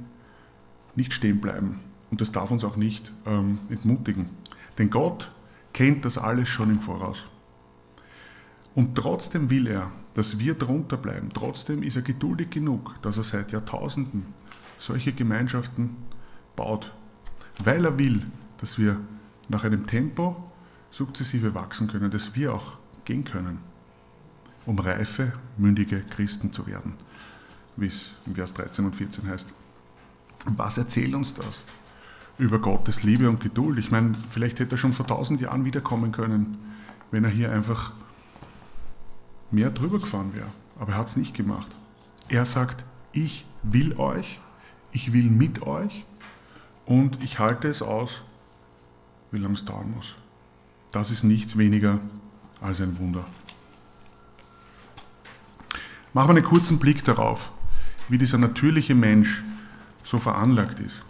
nicht 0.95 1.13
stehen 1.13 1.41
bleiben. 1.41 1.81
Und 2.11 2.21
das 2.21 2.33
darf 2.33 2.51
uns 2.51 2.65
auch 2.65 2.77
nicht 2.77 3.13
ähm, 3.25 3.59
entmutigen. 3.71 4.29
Denn 4.77 4.91
Gott 4.91 5.33
kennt 5.73 6.05
das 6.05 6.19
alles 6.19 6.49
schon 6.49 6.71
im 6.71 6.79
Voraus. 6.79 7.27
Und 8.75 8.97
trotzdem 8.97 9.51
will 9.51 9.67
er, 9.67 9.91
dass 10.15 10.39
wir 10.39 10.55
drunter 10.55 10.97
bleiben. 10.97 11.31
Trotzdem 11.33 11.83
ist 11.83 11.97
er 11.97 12.03
geduldig 12.03 12.51
genug, 12.51 12.95
dass 13.03 13.17
er 13.17 13.23
seit 13.23 13.53
Jahrtausenden 13.53 14.27
solche 14.83 15.13
Gemeinschaften 15.13 15.97
baut. 16.57 16.93
Weil 17.63 17.85
er 17.85 17.99
will, 17.99 18.27
dass 18.59 18.79
wir 18.79 19.01
nach 19.49 19.65
einem 19.65 19.87
Tempo 19.87 20.51
sukzessive 20.91 21.55
wachsen 21.55 21.89
können, 21.89 22.11
dass 22.11 22.35
wir 22.35 22.55
auch 22.55 22.79
gehen 23.05 23.25
können, 23.25 23.59
um 24.67 24.79
reife, 24.79 25.33
mündige 25.57 26.01
Christen 26.01 26.53
zu 26.53 26.67
werden, 26.67 26.95
wie 27.77 27.87
es 27.87 28.11
im 28.27 28.35
Vers 28.35 28.55
13 28.55 28.85
und 28.85 28.97
14 28.97 29.27
heißt. 29.29 29.49
Was 30.47 30.79
erzählt 30.79 31.15
uns 31.15 31.35
das 31.35 31.65
über 32.39 32.59
Gottes 32.59 33.03
Liebe 33.05 33.29
und 33.29 33.41
Geduld? 33.41 33.79
Ich 33.79 33.91
meine, 33.91 34.15
vielleicht 34.31 34.59
hätte 34.61 34.75
er 34.75 34.79
schon 34.79 34.93
vor 34.93 35.07
tausend 35.07 35.41
Jahren 35.41 35.65
wiederkommen 35.65 36.13
können, 36.13 36.59
wenn 37.11 37.25
er 37.25 37.31
hier 37.31 37.53
einfach 37.53 37.93
mehr 39.51 39.71
drüber 39.71 40.01
gefahren 40.01 40.35
wäre. 40.35 40.49
Aber 40.79 40.93
er 40.93 40.99
hat 40.99 41.09
es 41.09 41.17
nicht 41.17 41.35
gemacht. 41.35 41.69
Er 42.29 42.45
sagt, 42.45 42.85
ich 43.13 43.45
will 43.63 43.95
euch, 43.99 44.41
ich 44.93 45.13
will 45.13 45.31
mit 45.31 45.63
euch 45.63 46.05
und 46.87 47.23
ich 47.23 47.39
halte 47.39 47.69
es 47.69 47.83
aus, 47.83 48.23
wie 49.31 49.39
lange 49.39 49.55
es 49.55 49.65
dauern 49.65 49.93
muss. 49.95 50.15
Das 50.93 51.11
ist 51.11 51.25
nichts 51.25 51.57
weniger 51.57 51.99
als 52.61 52.81
ein 52.81 52.99
Wunder. 52.99 53.25
Machen 56.13 56.29
wir 56.29 56.37
einen 56.37 56.45
kurzen 56.45 56.79
Blick 56.79 57.05
darauf, 57.05 57.53
wie 58.09 58.19
dieser 58.19 58.37
natürliche 58.37 58.95
Mensch 58.95 59.43
so 60.05 60.19
veranlagt 60.19 60.81
ist. 60.81 61.03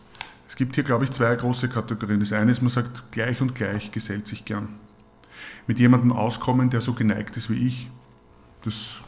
Es 0.49 0.55
gibt 0.55 0.77
hier, 0.77 0.85
glaube 0.85 1.05
ich, 1.05 1.11
zwei 1.11 1.35
große 1.35 1.69
Kategorien. 1.69 2.21
Das 2.21 2.33
eine 2.33 2.53
ist, 2.53 2.63
man 2.63 2.69
sagt, 2.69 3.11
gleich 3.11 3.41
und 3.41 3.55
gleich 3.55 3.91
gesellt 3.91 4.29
sich 4.29 4.45
gern. 4.45 4.69
Mit 5.67 5.81
jemandem 5.81 6.13
auskommen, 6.13 6.71
der 6.71 6.81
so 6.81 6.93
geneigt 6.93 7.37
ist 7.37 7.51
wie 7.51 7.67
ich, 7.67 7.91
Das 8.65 9.01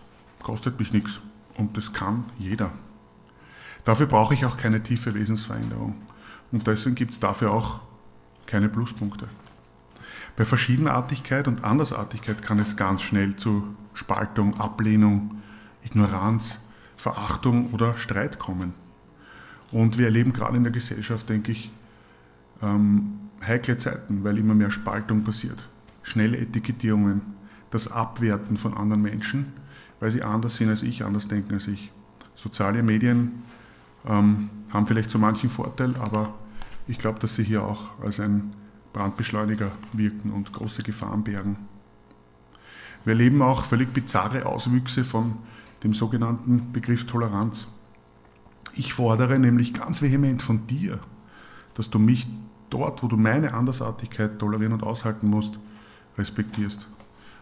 kostet 0.43 0.81
mich 0.81 0.93
nichts 0.93 1.21
und 1.57 1.77
das 1.77 1.93
kann 1.93 2.25
jeder. 2.39 2.73
Dafür 3.85 4.07
brauche 4.07 4.35
ich 4.35 4.45
auch 4.45 4.57
keine 4.57 4.83
tiefe 4.83 5.15
Wesensveränderung 5.15 5.95
und 6.53 6.67
deswegen 6.67 6.95
gibt 6.95 7.13
es 7.13 7.21
dafür 7.21 7.51
auch 7.53 7.81
keine 8.47 8.69
Pluspunkte. 8.69 9.29
Bei 10.37 10.45
Verschiedenartigkeit 10.45 11.47
und 11.47 11.65
Andersartigkeit 11.65 12.43
kann 12.43 12.59
es 12.59 12.77
ganz 12.77 13.03
schnell 13.03 13.37
zu 13.37 13.75
Spaltung, 13.93 14.59
Ablehnung, 14.59 15.43
Ignoranz, 15.85 16.59
Verachtung 16.97 17.73
oder 17.73 17.97
Streit 17.97 18.39
kommen. 18.39 18.75
Und 19.71 19.99
wir 19.99 20.07
erleben 20.07 20.33
gerade 20.33 20.57
in 20.57 20.65
der 20.65 20.73
Gesellschaft, 20.73 21.29
denke 21.29 21.53
ich, 21.53 21.71
ähm, 22.63 23.19
heikle 23.47 23.79
Zeiten, 23.79 24.25
weil 24.25 24.39
immer 24.39 24.55
mehr 24.55 24.71
Spaltung 24.71 25.25
passiert. 25.25 25.69
Schnelle 26.03 26.39
Etikettierungen, 26.39 27.23
das 27.71 27.91
Abwerten 27.91 28.57
von 28.57 28.75
anderen 28.75 29.03
Menschen, 29.03 29.53
weil 30.01 30.11
sie 30.11 30.23
anders 30.23 30.57
sind 30.57 30.71
als 30.71 30.83
ich, 30.83 31.05
anders 31.05 31.29
denken 31.29 31.55
als 31.55 31.69
ich. 31.69 31.93
Soziale 32.35 32.83
Medien 32.83 33.43
ähm, 34.07 34.51
haben 34.71 34.87
vielleicht 34.87 35.11
so 35.11 35.19
manchen 35.19 35.49
Vorteil, 35.49 35.95
aber 35.97 36.35
ich 36.87 36.99
glaube, 36.99 37.19
dass 37.19 37.37
sie 37.37 37.45
hier 37.45 37.63
auch 37.63 37.99
als 38.03 38.21
ein 38.21 38.53
Brandbeschleuniger 38.93 39.73
wirken 39.93 40.31
und 40.31 40.53
große 40.53 40.83
Gefahren 40.83 41.25
bergen. 41.25 41.57
Wir 43.05 43.13
erleben 43.13 43.43
auch 43.43 43.65
völlig 43.65 43.93
bizarre 43.93 44.47
Auswüchse 44.47 45.05
von 45.05 45.37
dem 45.83 45.93
sogenannten 45.93 46.73
Begriff 46.73 47.07
Toleranz. 47.07 47.67
Ich 48.75 48.95
fordere 48.95 49.39
nämlich 49.39 49.75
ganz 49.75 50.01
vehement 50.01 50.43
von 50.43 50.67
dir, 50.67 50.99
dass 51.75 51.91
du 51.91 51.99
mich 51.99 52.27
dort, 52.71 53.03
wo 53.03 53.09
du 53.09 53.17
meine 53.17 53.55
Andersartigkeit 53.55 54.39
tolerieren 54.39 54.73
und 54.73 54.83
aushalten 54.83 55.29
musst, 55.29 55.59
respektierst. 56.17 56.89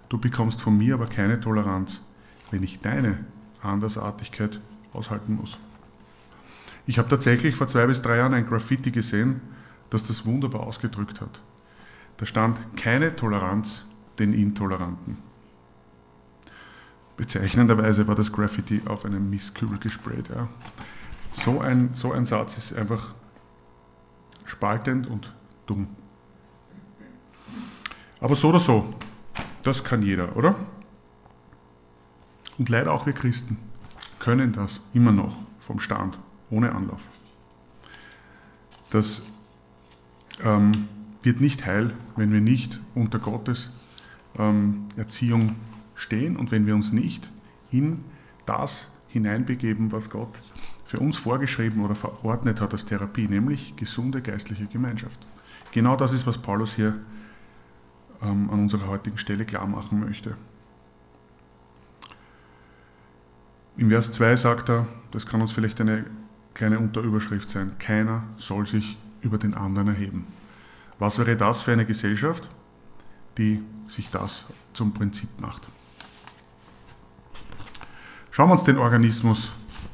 Du 0.08 0.18
bekommst 0.18 0.60
von 0.60 0.76
mir 0.76 0.94
aber 0.94 1.06
keine 1.06 1.40
Toleranz, 1.40 2.02
wenn 2.50 2.62
ich 2.62 2.80
deine 2.80 3.24
Andersartigkeit 3.62 4.60
aushalten 4.92 5.36
muss. 5.36 5.58
Ich 6.86 6.98
habe 6.98 7.08
tatsächlich 7.08 7.56
vor 7.56 7.68
zwei 7.68 7.86
bis 7.86 8.02
drei 8.02 8.16
Jahren 8.16 8.34
ein 8.34 8.46
Graffiti 8.46 8.90
gesehen, 8.90 9.40
das 9.90 10.04
das 10.04 10.26
wunderbar 10.26 10.62
ausgedrückt 10.62 11.20
hat. 11.20 11.40
Da 12.16 12.26
stand 12.26 12.76
keine 12.76 13.14
Toleranz 13.14 13.86
den 14.18 14.32
Intoleranten. 14.32 15.18
Bezeichnenderweise 17.16 18.08
war 18.08 18.14
das 18.14 18.32
Graffiti 18.32 18.82
auf 18.86 19.04
einem 19.04 19.30
Mistkübel 19.30 19.78
gesprayt. 19.78 20.28
Ja. 20.28 20.48
So, 21.34 21.60
ein, 21.60 21.90
so 21.92 22.12
ein 22.12 22.26
Satz 22.26 22.58
ist 22.58 22.76
einfach 22.76 23.14
spaltend 24.44 25.06
und 25.06 25.32
dumm. 25.66 25.88
Aber 28.20 28.34
so 28.34 28.48
oder 28.48 28.60
so, 28.60 28.94
das 29.62 29.84
kann 29.84 30.02
jeder, 30.02 30.36
oder? 30.36 30.56
Und 32.58 32.68
leider 32.68 32.92
auch 32.92 33.06
wir 33.06 33.12
Christen 33.12 33.58
können 34.18 34.52
das 34.52 34.80
immer 34.94 35.12
noch 35.12 35.36
vom 35.58 35.80
Stand, 35.80 36.18
ohne 36.52 36.72
Anlauf. 36.74 37.08
Das 38.90 39.22
ähm, 40.44 40.88
wird 41.22 41.40
nicht 41.40 41.64
heil, 41.66 41.92
wenn 42.16 42.32
wir 42.32 42.40
nicht 42.40 42.80
unter 42.94 43.18
Gottes 43.18 43.70
ähm, 44.38 44.86
Erziehung 44.96 45.56
stehen 45.94 46.36
und 46.36 46.50
wenn 46.50 46.66
wir 46.66 46.74
uns 46.74 46.92
nicht 46.92 47.30
in 47.70 48.04
das 48.44 48.88
hineinbegeben, 49.08 49.92
was 49.92 50.10
Gott 50.10 50.40
für 50.84 50.98
uns 50.98 51.16
vorgeschrieben 51.16 51.82
oder 51.82 51.94
verordnet 51.94 52.60
hat 52.60 52.72
als 52.72 52.84
Therapie, 52.84 53.28
nämlich 53.28 53.74
gesunde 53.76 54.20
geistliche 54.20 54.66
Gemeinschaft. 54.66 55.18
Genau 55.72 55.96
das 55.96 56.12
ist, 56.12 56.26
was 56.26 56.36
Paulus 56.36 56.74
hier 56.74 56.98
ähm, 58.20 58.50
an 58.50 58.60
unserer 58.60 58.88
heutigen 58.88 59.16
Stelle 59.16 59.46
klar 59.46 59.66
machen 59.66 60.00
möchte. 60.00 60.36
Im 63.78 63.88
Vers 63.88 64.12
2 64.12 64.36
sagt 64.36 64.68
er, 64.68 64.86
das 65.12 65.24
kann 65.24 65.40
uns 65.40 65.52
vielleicht 65.52 65.80
eine 65.80 66.04
kleine 66.54 66.78
Unterüberschrift 66.78 67.50
sein, 67.50 67.72
keiner 67.78 68.24
soll 68.36 68.66
sich 68.66 68.98
über 69.20 69.38
den 69.38 69.54
anderen 69.54 69.88
erheben. 69.88 70.26
Was 70.98 71.18
wäre 71.18 71.36
das 71.36 71.62
für 71.62 71.72
eine 71.72 71.86
Gesellschaft, 71.86 72.48
die 73.38 73.62
sich 73.88 74.10
das 74.10 74.44
zum 74.72 74.92
Prinzip 74.92 75.28
macht? 75.40 75.66
Schauen 78.30 78.48
wir 78.48 78.54
uns 78.54 78.64
den 78.64 78.78
Organismus 78.78 79.52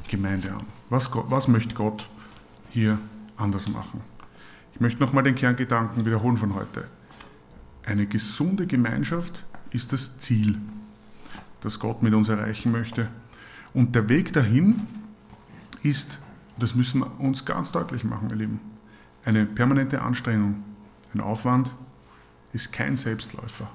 Gemeinde 0.08 0.52
an. 0.52 0.66
Was, 0.90 1.10
was 1.12 1.48
möchte 1.48 1.74
Gott 1.74 2.08
hier 2.70 2.98
anders 3.36 3.68
machen? 3.68 4.00
Ich 4.74 4.80
möchte 4.80 5.00
nochmal 5.02 5.24
den 5.24 5.34
Kerngedanken 5.34 6.06
wiederholen 6.06 6.38
von 6.38 6.54
heute. 6.54 6.88
Eine 7.84 8.06
gesunde 8.06 8.66
Gemeinschaft 8.66 9.44
ist 9.70 9.92
das 9.92 10.18
Ziel, 10.18 10.58
das 11.60 11.78
Gott 11.78 12.02
mit 12.02 12.14
uns 12.14 12.28
erreichen 12.28 12.72
möchte. 12.72 13.08
Und 13.74 13.94
der 13.94 14.08
Weg 14.08 14.32
dahin 14.32 14.86
ist, 15.82 16.18
das 16.62 16.74
müssen 16.74 17.00
wir 17.00 17.20
uns 17.20 17.44
ganz 17.44 17.72
deutlich 17.72 18.04
machen, 18.04 18.28
ihr 18.30 18.36
Lieben, 18.36 18.60
eine 19.24 19.44
permanente 19.46 20.00
Anstrengung, 20.02 20.64
ein 21.14 21.20
Aufwand 21.20 21.72
ist 22.52 22.72
kein 22.72 22.96
Selbstläufer. 22.96 23.68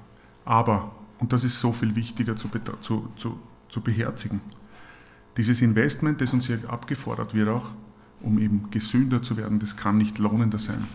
Aber, 0.44 0.94
und 1.18 1.32
das 1.32 1.44
ist 1.44 1.60
so 1.60 1.72
viel 1.72 1.96
wichtiger 1.96 2.36
zu, 2.36 2.48
zu, 2.80 3.08
zu, 3.16 3.40
zu 3.68 3.80
beherzigen, 3.80 4.40
dieses 5.36 5.62
Investment, 5.62 6.20
das 6.20 6.32
uns 6.32 6.46
hier 6.46 6.60
abgefordert 6.68 7.34
wird, 7.34 7.48
auch 7.48 7.70
um 8.20 8.38
eben 8.38 8.70
gesünder 8.70 9.22
zu 9.22 9.36
werden, 9.36 9.58
das 9.58 9.76
kann 9.76 9.98
nicht 9.98 10.18
lohnender 10.18 10.58
sein. 10.58 10.86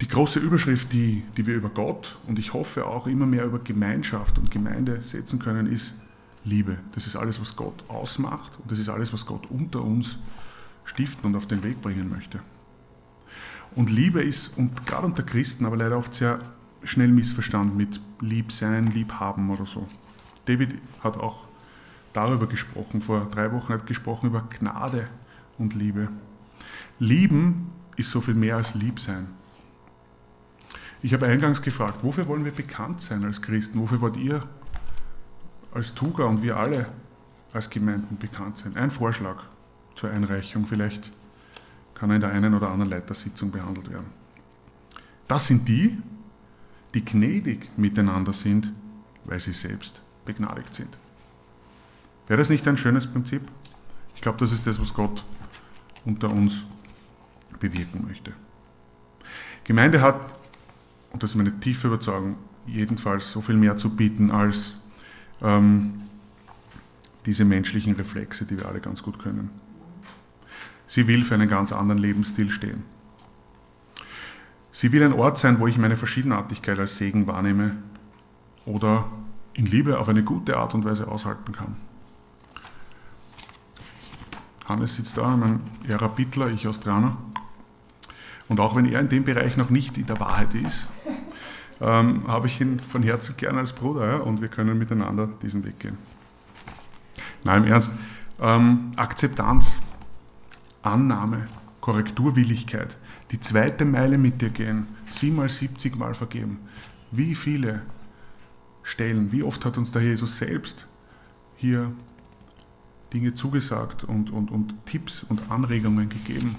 Die 0.00 0.08
große 0.08 0.38
Überschrift, 0.38 0.92
die, 0.92 1.22
die 1.36 1.46
wir 1.46 1.56
über 1.56 1.70
Gott 1.70 2.18
und 2.26 2.38
ich 2.38 2.52
hoffe 2.52 2.86
auch 2.86 3.06
immer 3.06 3.26
mehr 3.26 3.44
über 3.44 3.58
Gemeinschaft 3.58 4.38
und 4.38 4.50
Gemeinde 4.50 5.00
setzen 5.02 5.38
können, 5.38 5.66
ist 5.66 5.94
Liebe. 6.48 6.78
Das 6.92 7.06
ist 7.06 7.16
alles, 7.16 7.40
was 7.40 7.56
Gott 7.56 7.84
ausmacht 7.88 8.58
und 8.60 8.70
das 8.70 8.78
ist 8.78 8.88
alles, 8.88 9.12
was 9.12 9.26
Gott 9.26 9.46
unter 9.50 9.82
uns 9.82 10.18
stiften 10.84 11.26
und 11.26 11.36
auf 11.36 11.46
den 11.46 11.62
Weg 11.62 11.80
bringen 11.82 12.08
möchte. 12.08 12.40
Und 13.74 13.90
Liebe 13.90 14.22
ist, 14.22 14.56
und 14.56 14.86
gerade 14.86 15.06
unter 15.06 15.22
Christen, 15.22 15.66
aber 15.66 15.76
leider 15.76 15.98
oft 15.98 16.14
sehr 16.14 16.40
schnell 16.84 17.08
missverstanden 17.08 17.76
mit 17.76 18.00
Lieb 18.20 18.50
sein, 18.52 18.88
Lieb 18.88 19.14
haben 19.14 19.50
oder 19.50 19.66
so. 19.66 19.86
David 20.46 20.76
hat 21.00 21.18
auch 21.18 21.46
darüber 22.12 22.46
gesprochen, 22.46 23.02
vor 23.02 23.28
drei 23.30 23.52
Wochen 23.52 23.74
hat 23.74 23.86
gesprochen 23.86 24.28
über 24.28 24.48
Gnade 24.58 25.08
und 25.58 25.74
Liebe. 25.74 26.08
Lieben 26.98 27.70
ist 27.96 28.10
so 28.10 28.20
viel 28.20 28.34
mehr 28.34 28.56
als 28.56 28.74
lieb 28.74 28.98
sein. 28.98 29.28
Ich 31.02 31.12
habe 31.12 31.26
eingangs 31.26 31.62
gefragt, 31.62 32.02
wofür 32.02 32.26
wollen 32.26 32.44
wir 32.44 32.52
bekannt 32.52 33.02
sein 33.02 33.24
als 33.24 33.42
Christen? 33.42 33.78
Wofür 33.78 34.00
wollt 34.00 34.16
ihr 34.16 34.42
als 35.72 35.94
Tuga 35.94 36.24
und 36.24 36.42
wir 36.42 36.56
alle 36.56 36.86
als 37.52 37.70
Gemeinden 37.70 38.16
bekannt 38.16 38.58
sein? 38.58 38.76
Ein 38.76 38.90
Vorschlag 38.90 39.42
zur 39.94 40.10
Einreichung, 40.10 40.66
vielleicht 40.66 41.10
kann 41.94 42.10
er 42.10 42.16
in 42.16 42.20
der 42.20 42.30
einen 42.30 42.54
oder 42.54 42.70
anderen 42.70 42.90
Leitersitzung 42.90 43.50
behandelt 43.50 43.90
werden. 43.90 44.06
Das 45.26 45.46
sind 45.46 45.68
die, 45.68 45.98
die 46.94 47.04
gnädig 47.04 47.68
miteinander 47.76 48.32
sind, 48.32 48.72
weil 49.24 49.40
sie 49.40 49.52
selbst 49.52 50.00
begnadigt 50.24 50.74
sind. 50.74 50.96
Wäre 52.28 52.38
das 52.38 52.50
nicht 52.50 52.66
ein 52.68 52.76
schönes 52.76 53.06
Prinzip? 53.06 53.42
Ich 54.14 54.20
glaube, 54.20 54.38
das 54.38 54.52
ist 54.52 54.66
das, 54.66 54.80
was 54.80 54.92
Gott 54.94 55.24
unter 56.04 56.30
uns 56.30 56.64
bewirken 57.58 58.04
möchte. 58.06 58.32
Gemeinde 59.64 60.00
hat, 60.00 60.34
und 61.12 61.22
das 61.22 61.30
ist 61.30 61.36
meine 61.36 61.58
tiefe 61.60 61.88
Überzeugung, 61.88 62.36
jedenfalls 62.66 63.30
so 63.30 63.40
viel 63.40 63.56
mehr 63.56 63.76
zu 63.76 63.90
bieten 63.90 64.30
als 64.30 64.74
ähm, 65.42 66.02
diese 67.26 67.44
menschlichen 67.44 67.94
Reflexe, 67.94 68.44
die 68.44 68.58
wir 68.58 68.66
alle 68.66 68.80
ganz 68.80 69.02
gut 69.02 69.18
können. 69.18 69.50
Sie 70.86 71.06
will 71.06 71.22
für 71.22 71.34
einen 71.34 71.48
ganz 71.48 71.72
anderen 71.72 72.00
Lebensstil 72.00 72.50
stehen. 72.50 72.84
Sie 74.72 74.92
will 74.92 75.02
ein 75.02 75.12
Ort 75.12 75.38
sein, 75.38 75.58
wo 75.60 75.66
ich 75.66 75.76
meine 75.76 75.96
Verschiedenartigkeit 75.96 76.78
als 76.78 76.96
Segen 76.96 77.26
wahrnehme 77.26 77.76
oder 78.64 79.10
in 79.54 79.66
Liebe 79.66 79.98
auf 79.98 80.08
eine 80.08 80.22
gute 80.22 80.56
Art 80.56 80.74
und 80.74 80.84
Weise 80.84 81.08
aushalten 81.08 81.52
kann. 81.52 81.76
Hannes 84.66 84.96
sitzt 84.96 85.16
da, 85.16 85.36
mein 85.36 85.60
Ära 85.86 86.08
Bittler, 86.08 86.48
ich 86.48 86.68
Australier. 86.68 87.16
Und 88.48 88.60
auch 88.60 88.76
wenn 88.76 88.86
er 88.86 89.00
in 89.00 89.08
dem 89.08 89.24
Bereich 89.24 89.56
noch 89.56 89.70
nicht 89.70 89.98
in 89.98 90.06
der 90.06 90.20
Wahrheit 90.20 90.54
ist, 90.54 90.86
ähm, 91.80 92.26
habe 92.26 92.46
ich 92.46 92.60
ihn 92.60 92.80
von 92.80 93.02
Herzen 93.02 93.36
gern 93.36 93.58
als 93.58 93.72
Bruder 93.72 94.06
ja, 94.06 94.16
und 94.18 94.40
wir 94.40 94.48
können 94.48 94.78
miteinander 94.78 95.28
diesen 95.42 95.64
Weg 95.64 95.78
gehen. 95.80 95.98
Nein, 97.44 97.64
im 97.64 97.72
Ernst. 97.72 97.92
Ähm, 98.40 98.92
Akzeptanz 98.96 99.78
Annahme, 100.82 101.48
Korrekturwilligkeit, 101.80 102.96
die 103.30 103.40
zweite 103.40 103.84
Meile 103.84 104.18
mit 104.18 104.40
dir 104.40 104.50
gehen, 104.50 104.86
siebenmal, 105.08 105.48
siebzigmal 105.48 106.14
vergeben. 106.14 106.60
Wie 107.10 107.34
viele 107.34 107.82
Stellen, 108.82 109.32
wie 109.32 109.42
oft 109.42 109.64
hat 109.64 109.76
uns 109.76 109.92
der 109.92 110.02
Jesus 110.02 110.38
selbst 110.38 110.86
hier 111.56 111.92
Dinge 113.12 113.34
zugesagt 113.34 114.04
und, 114.04 114.30
und, 114.30 114.50
und 114.50 114.74
Tipps 114.86 115.22
und 115.22 115.50
Anregungen 115.50 116.08
gegeben, 116.08 116.56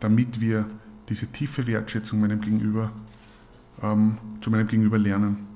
damit 0.00 0.40
wir 0.40 0.66
diese 1.08 1.26
tiefe 1.26 1.66
Wertschätzung 1.66 2.20
meinem 2.20 2.40
Gegenüber, 2.40 2.92
ähm, 3.82 4.18
zu 4.40 4.50
meinem 4.50 4.66
Gegenüber 4.66 4.98
lernen. 4.98 5.46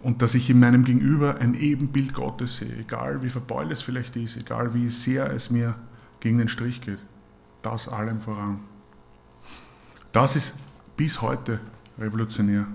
und 0.00 0.22
dass 0.22 0.34
ich 0.34 0.48
in 0.48 0.60
meinem 0.60 0.84
Gegenüber 0.84 1.38
ein 1.40 1.54
Ebenbild 1.54 2.14
Gottes 2.14 2.58
sehe, 2.58 2.76
egal 2.78 3.22
wie 3.22 3.30
verbeult 3.30 3.72
es 3.72 3.82
vielleicht 3.82 4.14
ist, 4.14 4.36
egal 4.36 4.72
wie 4.74 4.88
sehr 4.90 5.30
es 5.32 5.50
mir 5.50 5.74
gegen 6.20 6.38
den 6.38 6.48
Strich 6.48 6.80
geht. 6.80 7.00
Das 7.62 7.88
allem 7.88 8.20
voran. 8.20 8.60
Das 10.12 10.36
ist 10.36 10.54
bis 10.96 11.20
heute 11.20 11.60
revolutionär, 11.98 12.66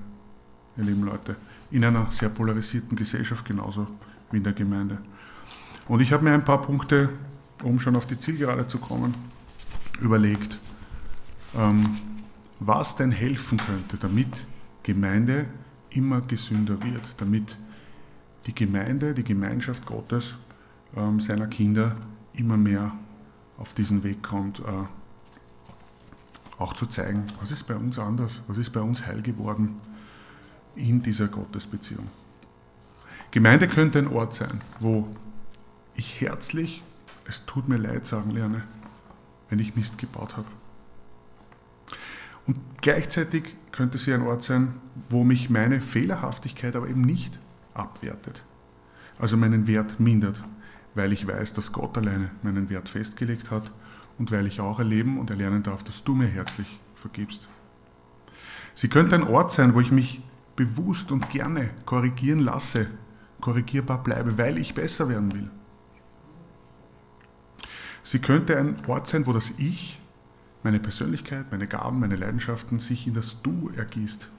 ihr 0.77 0.83
lieben 0.83 1.03
Leute, 1.03 1.35
in 1.71 1.85
einer 1.85 2.11
sehr 2.11 2.29
polarisierten 2.29 2.97
Gesellschaft 2.97 3.45
genauso 3.45 3.87
wie 4.31 4.37
in 4.37 4.43
der 4.43 4.53
Gemeinde. 4.53 4.97
Und 5.87 6.01
ich 6.01 6.11
habe 6.13 6.23
mir 6.23 6.33
ein 6.33 6.45
paar 6.45 6.61
Punkte, 6.61 7.09
um 7.63 7.79
schon 7.79 7.95
auf 7.95 8.05
die 8.05 8.19
Zielgerade 8.19 8.67
zu 8.67 8.77
kommen, 8.77 9.13
überlegt, 9.99 10.59
ähm, 11.57 11.97
was 12.59 12.95
denn 12.95 13.11
helfen 13.11 13.57
könnte, 13.57 13.97
damit 13.97 14.45
Gemeinde 14.83 15.47
immer 15.89 16.21
gesünder 16.21 16.81
wird, 16.83 17.15
damit 17.17 17.57
die 18.45 18.55
Gemeinde, 18.55 19.13
die 19.13 19.23
Gemeinschaft 19.23 19.85
Gottes 19.85 20.35
ähm, 20.95 21.19
seiner 21.19 21.47
Kinder 21.47 21.95
immer 22.33 22.57
mehr 22.57 22.91
auf 23.57 23.73
diesen 23.73 24.03
Weg 24.03 24.21
kommt, 24.21 24.59
äh, 24.59 24.63
auch 26.57 26.73
zu 26.73 26.85
zeigen, 26.85 27.25
was 27.39 27.51
ist 27.51 27.63
bei 27.63 27.75
uns 27.75 27.97
anders, 27.97 28.43
was 28.47 28.57
ist 28.57 28.71
bei 28.71 28.81
uns 28.81 29.05
heil 29.05 29.21
geworden 29.21 29.79
in 30.75 31.01
dieser 31.01 31.27
Gottesbeziehung. 31.27 32.07
Gemeinde 33.31 33.67
könnte 33.67 33.99
ein 33.99 34.07
Ort 34.07 34.33
sein, 34.33 34.61
wo 34.79 35.07
ich 35.95 36.21
herzlich, 36.21 36.83
es 37.25 37.45
tut 37.45 37.67
mir 37.67 37.77
leid 37.77 38.05
sagen 38.05 38.31
lerne, 38.31 38.63
wenn 39.49 39.59
ich 39.59 39.75
Mist 39.75 39.97
gebaut 39.97 40.37
habe. 40.37 40.47
Und 42.45 42.59
gleichzeitig 42.81 43.55
könnte 43.71 43.97
sie 43.97 44.13
ein 44.13 44.21
Ort 44.21 44.43
sein, 44.43 44.75
wo 45.09 45.23
mich 45.23 45.49
meine 45.49 45.81
Fehlerhaftigkeit 45.81 46.75
aber 46.75 46.87
eben 46.87 47.01
nicht 47.01 47.39
abwertet. 47.73 48.43
Also 49.17 49.37
meinen 49.37 49.67
Wert 49.67 49.99
mindert, 49.99 50.43
weil 50.95 51.13
ich 51.13 51.25
weiß, 51.27 51.53
dass 51.53 51.71
Gott 51.71 51.97
alleine 51.97 52.31
meinen 52.41 52.69
Wert 52.69 52.89
festgelegt 52.89 53.51
hat 53.51 53.71
und 54.17 54.31
weil 54.31 54.47
ich 54.47 54.59
auch 54.59 54.79
erleben 54.79 55.17
und 55.19 55.29
erlernen 55.29 55.63
darf, 55.63 55.83
dass 55.83 56.03
du 56.03 56.13
mir 56.13 56.27
herzlich 56.27 56.79
vergibst. 56.95 57.47
Sie 58.75 58.89
könnte 58.89 59.15
ein 59.15 59.27
Ort 59.27 59.51
sein, 59.51 59.73
wo 59.73 59.81
ich 59.81 59.91
mich 59.91 60.21
bewusst 60.55 61.11
und 61.11 61.29
gerne 61.29 61.69
korrigieren 61.85 62.39
lasse, 62.39 62.87
korrigierbar 63.39 64.03
bleibe, 64.03 64.37
weil 64.37 64.57
ich 64.57 64.73
besser 64.73 65.09
werden 65.09 65.33
will. 65.33 65.49
Sie 68.03 68.19
könnte 68.19 68.57
ein 68.57 68.75
Ort 68.87 69.07
sein, 69.07 69.25
wo 69.25 69.33
das 69.33 69.53
Ich 69.57 69.99
meine 70.63 70.79
Persönlichkeit, 70.79 71.51
meine 71.51 71.67
Gaben, 71.67 71.99
meine 71.99 72.15
Leidenschaften 72.15 72.79
sich 72.79 73.07
in 73.07 73.13
das 73.13 73.41
Du 73.41 73.69
ergießt, 73.75 74.29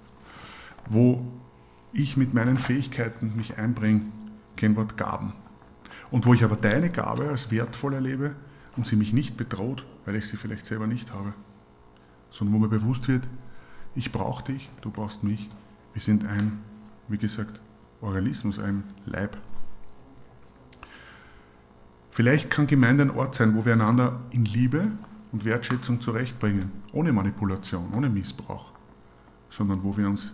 wo 0.89 1.27
ich 1.93 2.17
mit 2.17 2.35
meinen 2.35 2.59
Fähigkeiten 2.59 3.37
mich 3.37 3.59
einbringe, 3.59 4.03
Kennwort 4.57 4.97
Gaben. 4.97 5.35
Und 6.11 6.27
wo 6.27 6.35
ich 6.35 6.45
aber 6.45 6.57
deine 6.57 6.91
Gabe 6.91 7.29
als 7.29 7.51
wertvoll 7.51 7.95
erlebe 7.95 8.35
und 8.77 8.87
sie 8.87 8.97
mich 8.97 9.13
nicht 9.13 9.37
bedroht, 9.37 9.85
weil 10.05 10.17
ich 10.17 10.27
sie 10.27 10.37
vielleicht 10.37 10.67
selber 10.67 10.87
nicht 10.87 11.13
habe, 11.13 11.35
sondern 12.31 12.55
wo 12.55 12.59
mir 12.61 12.69
bewusst 12.69 13.09
wird, 13.09 13.27
ich 13.95 14.11
brauche 14.11 14.45
dich, 14.45 14.71
du 14.81 14.91
brauchst 14.91 15.23
mich. 15.23 15.49
Wir 15.93 16.03
sind 16.03 16.25
ein, 16.27 16.61
wie 17.09 17.19
gesagt, 17.19 17.61
Organismus, 18.01 18.59
ein 18.59 18.85
Leib. 19.07 19.37
Vielleicht 22.11 22.51
kann 22.51 22.67
Gemeinde 22.67 23.05
ein 23.05 23.11
Ort 23.11 23.35
sein, 23.35 23.55
wo 23.55 23.65
wir 23.65 23.73
einander 23.73 24.21
in 24.31 24.45
Liebe 24.45 24.93
und 25.35 25.45
Wertschätzung 25.45 26.01
zurechtbringen, 26.01 26.71
ohne 26.93 27.13
Manipulation, 27.13 27.93
ohne 27.93 28.09
Missbrauch, 28.09 28.71
sondern 29.51 29.83
wo 29.83 29.97
wir 29.97 30.09
uns 30.09 30.33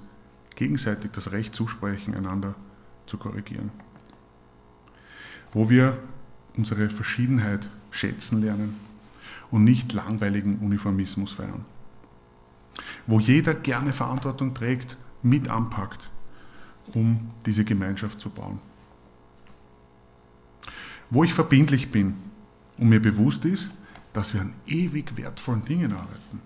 gegenseitig 0.57 1.13
das 1.13 1.33
Recht 1.33 1.55
zusprechen, 1.55 2.15
einander 2.15 2.55
zu 3.07 3.17
korrigieren. 3.17 3.71
Wo 5.53 5.71
wir 5.71 5.97
unsere 6.55 6.91
Verschiedenheit 6.91 7.71
schätzen 7.91 8.43
lernen 8.43 8.77
und 9.51 9.65
nicht 9.65 9.95
langweiligen 9.95 10.59
Uniformismus 10.59 11.33
feiern. 11.33 11.65
Wo 13.07 13.19
jeder 13.19 13.55
gerne 13.55 13.95
Verantwortung 13.95 14.53
trägt, 14.53 14.99
mit 15.23 15.49
anpackt, 15.49 16.11
um 16.93 17.31
diese 17.47 17.65
Gemeinschaft 17.65 18.21
zu 18.21 18.29
bauen. 18.29 18.59
Wo 21.09 21.25
ich 21.25 21.33
verbindlich 21.33 21.91
bin 21.91 22.17
und 22.77 22.91
mir 22.91 23.01
bewusst 23.01 23.47
ist, 23.47 23.71
dass 24.13 24.35
wir 24.35 24.41
an 24.41 24.55
ewig 24.67 25.17
wertvollen 25.17 25.65
Dingen 25.65 25.93
arbeiten. 25.93 26.41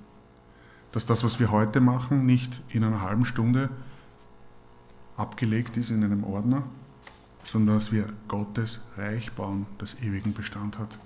Dass 0.92 1.06
das, 1.06 1.24
was 1.24 1.40
wir 1.40 1.50
heute 1.50 1.80
machen, 1.80 2.26
nicht 2.26 2.62
in 2.68 2.84
einer 2.84 3.00
halben 3.00 3.24
Stunde 3.24 3.70
abgelegt 5.16 5.76
ist 5.76 5.90
in 5.90 6.04
einem 6.04 6.24
Ordner, 6.24 6.64
sondern 7.44 7.76
dass 7.76 7.92
wir 7.92 8.06
Gottes 8.28 8.80
Reich 8.96 9.32
bauen, 9.32 9.66
das 9.78 10.00
ewigen 10.02 10.32
Bestand 10.32 10.78
hat. 10.78 10.98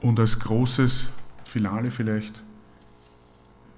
Und 0.00 0.20
als 0.20 0.38
großes 0.38 1.08
Finale 1.44 1.90
vielleicht 1.90 2.42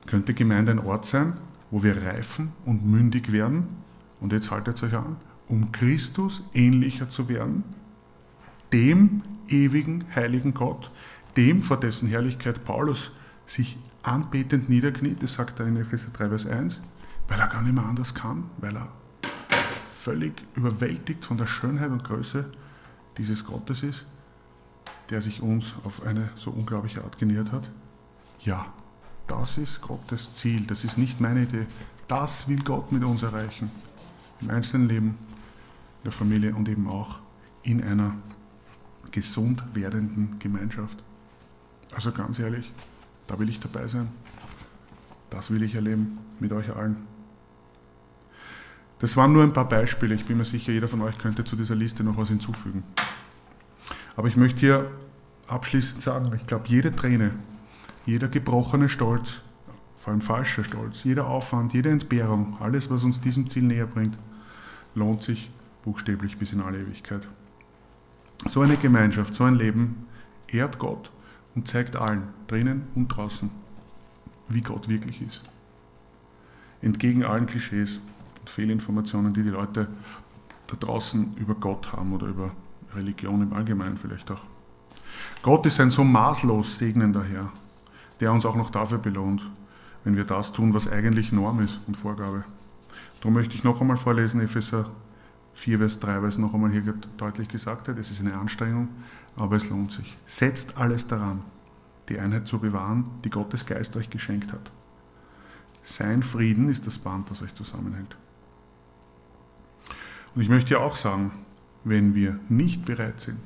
könnte 0.07 0.35
Gemeinde 0.35 0.73
ein 0.73 0.79
Ort 0.79 1.07
sein, 1.07 1.37
wo 1.71 1.83
wir 1.83 2.03
reifen 2.03 2.53
und 2.65 2.85
mündig 2.87 3.33
werden, 3.33 3.67
und 4.21 4.33
jetzt 4.33 4.51
haltet 4.51 4.83
euch 4.83 4.95
an, 4.95 5.17
um 5.49 5.73
Christus 5.73 6.43
ähnlicher 6.55 7.09
zu 7.09 7.29
werden, 7.29 7.65
dem 8.73 9.23
ewigen, 9.49 10.05
heiligen 10.15 10.55
Gott, 10.55 10.91
dem, 11.37 11.63
vor 11.63 11.79
dessen 11.79 12.09
Herrlichkeit 12.09 12.65
Paulus 12.65 13.11
sich 13.47 13.79
anbetend 14.03 14.69
niederkniet, 14.69 15.23
das 15.23 15.35
sagt 15.35 15.61
er 15.61 15.67
in 15.67 15.77
Epheser 15.77 16.09
3, 16.13 16.29
Vers 16.29 16.47
1, 16.47 16.81
weil 17.29 17.41
er 17.41 17.49
gar 17.49 17.63
nicht 17.63 17.75
mehr 17.75 17.85
anders 17.85 18.15
kann, 18.15 18.45
weil 18.59 18.77
er 18.77 18.89
völlig 20.07 20.43
überwältigt 20.55 21.25
von 21.25 21.37
der 21.37 21.47
Schönheit 21.47 21.91
und 21.91 22.05
Größe 22.05 22.51
dieses 23.19 23.45
Gottes 23.45 23.83
ist, 23.83 24.07
der 25.11 25.21
sich 25.21 25.43
uns 25.43 25.75
auf 25.85 26.07
eine 26.07 26.31
so 26.37 26.51
unglaubliche 26.51 27.03
Art 27.03 27.19
genährt 27.19 27.51
hat. 27.53 27.71
Ja, 28.41 28.73
das 29.27 29.59
ist 29.59 29.81
Gottes 29.81 30.33
Ziel, 30.35 30.67
das 30.67 30.85
ist 30.85 30.99
nicht 30.99 31.21
meine 31.21 31.43
Idee. 31.43 31.67
Das 32.07 32.47
will 32.47 32.63
Gott 32.63 32.93
mit 32.93 33.03
uns 33.03 33.25
erreichen. 33.25 33.71
Im 34.41 34.51
einzelnen 34.51 34.89
Leben, 34.89 35.09
in 35.09 36.05
der 36.05 36.13
Familie 36.13 36.55
und 36.55 36.69
eben 36.69 36.87
auch 36.87 37.19
in 37.65 37.83
einer 37.83 38.15
gesund 39.17 39.63
werdenden 39.73 40.39
Gemeinschaft. 40.41 41.03
Also 41.95 42.13
ganz 42.13 42.39
ehrlich, 42.39 42.71
da 43.27 43.39
will 43.39 43.49
ich 43.49 43.59
dabei 43.59 43.87
sein. 43.87 44.09
Das 45.31 45.51
will 45.51 45.63
ich 45.63 45.75
erleben 45.75 46.19
mit 46.39 46.53
euch 46.53 46.77
allen. 46.77 46.99
Das 48.99 49.17
waren 49.17 49.33
nur 49.33 49.43
ein 49.43 49.55
paar 49.55 49.71
Beispiele. 49.71 50.15
Ich 50.15 50.27
bin 50.27 50.37
mir 50.37 50.45
sicher, 50.45 50.71
jeder 50.71 50.87
von 50.87 51.01
euch 51.01 51.17
könnte 51.17 51.45
zu 51.45 51.57
dieser 51.57 51.75
Liste 51.75 52.05
noch 52.05 52.19
was 52.19 52.29
hinzufügen. 52.29 52.83
Aber 54.17 54.29
ich 54.29 54.37
möchte 54.37 54.61
hier 54.61 54.91
abschließend 55.49 56.03
sagen, 56.03 56.31
ich 56.37 56.47
glaube, 56.47 56.69
jede 56.69 56.95
Träne, 56.95 57.33
jeder 58.05 58.29
gebrochene 58.29 58.91
Stolz, 58.91 59.41
vor 59.97 60.13
allem 60.13 60.21
falscher 60.21 60.63
Stolz, 60.63 61.05
jeder 61.05 61.27
Aufwand, 61.27 61.73
jede 61.73 61.89
Entbehrung, 61.89 62.59
alles, 62.61 62.91
was 62.91 63.03
uns 63.03 63.23
diesem 63.23 63.49
Ziel 63.49 63.63
näher 63.63 63.87
bringt, 63.87 64.19
lohnt 64.95 65.23
sich 65.23 65.51
buchstäblich 65.85 66.37
bis 66.37 66.53
in 66.53 66.61
alle 66.61 66.81
Ewigkeit. 66.81 67.27
So 68.49 68.61
eine 68.61 68.77
Gemeinschaft, 68.77 69.35
so 69.35 69.45
ein 69.45 69.55
Leben 69.55 70.07
ehrt 70.49 70.79
Gott 70.79 71.11
und 71.55 71.67
zeigt 71.67 71.97
allen, 71.97 72.29
drinnen 72.47 72.87
und 72.95 73.09
draußen, 73.09 73.51
wie 74.49 74.61
Gott 74.61 74.89
wirklich 74.89 75.23
ist. 75.23 75.43
Entgegen 76.83 77.25
allen 77.25 77.47
Klischees 77.47 78.01
und 78.41 78.51
Fehlinformationen, 78.51 79.33
die 79.33 79.43
die 79.43 79.51
Leute 79.51 79.89
da 80.69 80.77
draußen 80.77 81.37
über 81.37 81.55
Gott 81.55 81.93
haben 81.93 82.13
oder 82.13 82.27
über 82.29 82.53
Religion 82.95 83.43
im 83.43 83.53
Allgemeinen 83.53 83.97
vielleicht 83.97 84.31
auch. 84.31 84.43
Gott 85.43 85.67
ist 85.67 85.81
ein 85.81 85.91
so 85.91 86.05
maßlos 86.05 86.79
segnender 86.79 87.25
Herr, 87.25 87.53
der 88.21 88.33
uns 88.33 88.47
auch 88.47 88.57
noch 88.57 88.71
dafür 88.71 88.99
belohnt, 88.99 89.49
wenn 90.05 90.17
wir 90.17 90.25
das 90.25 90.53
tun, 90.53 90.75
was 90.75 90.91
eigentlich 90.91 91.33
Norm 91.33 91.61
ist 91.61 91.81
und 91.87 91.97
Vorgabe. 91.97 92.45
Darum 93.21 93.35
möchte 93.35 93.57
ich 93.57 93.65
noch 93.65 93.81
einmal 93.81 93.97
vorlesen, 93.97 94.41
Epheser 94.41 94.91
4, 95.57 95.79
Vers 95.79 96.01
3, 96.01 96.21
weil 96.21 96.29
es 96.29 96.37
noch 96.37 96.53
einmal 96.53 96.71
hier 96.71 96.83
deutlich 97.17 97.49
gesagt 97.49 97.89
hat, 97.89 97.99
es 97.99 98.11
ist 98.11 98.21
eine 98.21 98.37
Anstrengung, 98.37 98.89
aber 99.37 99.57
es 99.57 99.71
lohnt 99.71 99.91
sich. 99.91 100.17
Setzt 100.27 100.77
alles 100.77 101.07
daran, 101.07 101.43
die 102.11 102.19
Einheit 102.19 102.47
zu 102.47 102.59
bewahren, 102.59 103.07
die 103.25 103.31
Gottes 103.31 103.65
Geist 103.65 103.97
euch 103.97 104.11
geschenkt 104.11 104.53
hat. 104.53 104.71
Sein 105.83 106.23
Frieden 106.23 106.69
ist 106.69 106.87
das 106.87 106.99
Band, 106.99 107.31
das 107.31 107.41
euch 107.41 107.55
zusammenhält. 107.55 108.19
Und 110.35 110.43
ich 110.43 110.51
möchte 110.51 110.75
ja 110.75 110.81
auch 110.81 110.95
sagen, 110.95 111.33
wenn 111.85 112.15
wir 112.15 112.39
nicht 112.51 112.85
bereit 112.85 113.21
sind, 113.21 113.39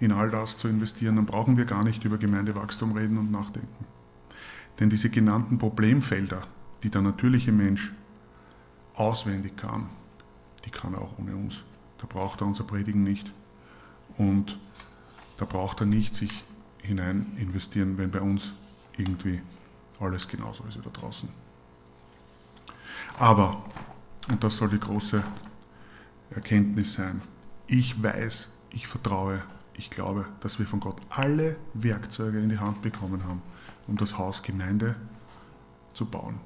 in 0.00 0.10
all 0.10 0.30
das 0.30 0.56
zu 0.56 0.68
investieren, 0.68 1.16
dann 1.16 1.26
brauchen 1.26 1.58
wir 1.58 1.66
gar 1.66 1.84
nicht 1.84 2.02
über 2.04 2.16
Gemeindewachstum 2.16 2.92
reden 2.92 3.18
und 3.18 3.30
nachdenken. 3.30 3.84
Denn 4.80 4.88
diese 4.88 5.10
genannten 5.10 5.58
Problemfelder, 5.58 6.42
die 6.82 6.88
der 6.88 7.02
natürliche 7.02 7.52
Mensch 7.52 7.92
auswendig 8.94 9.56
kann, 9.58 9.90
die 10.68 10.70
kann 10.70 10.92
er 10.92 11.00
auch 11.00 11.18
ohne 11.18 11.34
uns. 11.34 11.64
Da 11.96 12.06
braucht 12.06 12.42
er 12.42 12.46
unser 12.46 12.64
Predigen 12.64 13.02
nicht. 13.02 13.32
Und 14.18 14.58
da 15.38 15.46
braucht 15.46 15.80
er 15.80 15.86
nicht 15.86 16.14
sich 16.14 16.44
hinein 16.82 17.32
investieren, 17.38 17.96
wenn 17.96 18.10
bei 18.10 18.20
uns 18.20 18.52
irgendwie 18.98 19.40
alles 19.98 20.28
genauso 20.28 20.64
ist 20.64 20.78
wie 20.78 20.82
da 20.82 20.90
draußen. 20.90 21.28
Aber 23.18 23.64
Und 24.28 24.44
das 24.44 24.58
soll 24.58 24.68
die 24.68 24.78
große 24.78 25.24
Erkenntnis 26.34 26.92
sein. 26.92 27.22
Ich 27.66 28.02
weiß, 28.02 28.50
ich 28.70 28.86
vertraue, 28.86 29.42
ich 29.72 29.88
glaube, 29.88 30.26
dass 30.40 30.58
wir 30.58 30.66
von 30.66 30.80
Gott 30.80 31.00
alle 31.08 31.56
Werkzeuge 31.72 32.38
in 32.38 32.50
die 32.50 32.58
Hand 32.58 32.82
bekommen 32.82 33.24
haben, 33.24 33.40
um 33.86 33.96
das 33.96 34.18
Haus 34.18 34.42
Gemeinde 34.42 34.96
zu 35.94 36.04
bauen, 36.04 36.40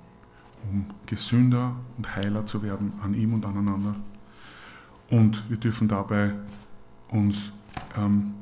um 0.71 0.87
gesünder 1.07 1.75
und 1.97 2.15
heiler 2.15 2.47
zu 2.47 2.63
werden 2.63 2.93
an 3.03 3.15
ihm 3.15 3.35
und 3.35 3.45
aneinander. 3.45 3.97
Und 5.13 5.51
wir 5.51 5.59
dürfen 5.59 5.89
dabei 5.89 6.33
uns 7.11 7.53
ähm, 7.99 8.33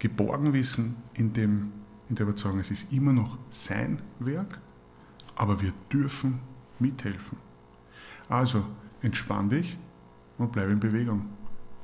geborgen 0.00 0.52
wissen 0.52 0.96
in, 1.14 1.32
dem, 1.32 1.70
in 2.08 2.16
der 2.16 2.26
Überzeugung, 2.26 2.58
es 2.58 2.72
ist 2.72 2.92
immer 2.92 3.12
noch 3.12 3.38
sein 3.50 4.02
Werk, 4.18 4.58
aber 5.36 5.62
wir 5.62 5.72
dürfen 5.92 6.40
mithelfen. 6.80 7.38
Also 8.28 8.64
entspann 9.00 9.48
dich 9.48 9.78
und 10.38 10.50
bleib 10.50 10.70
in 10.70 10.80
Bewegung. 10.80 11.26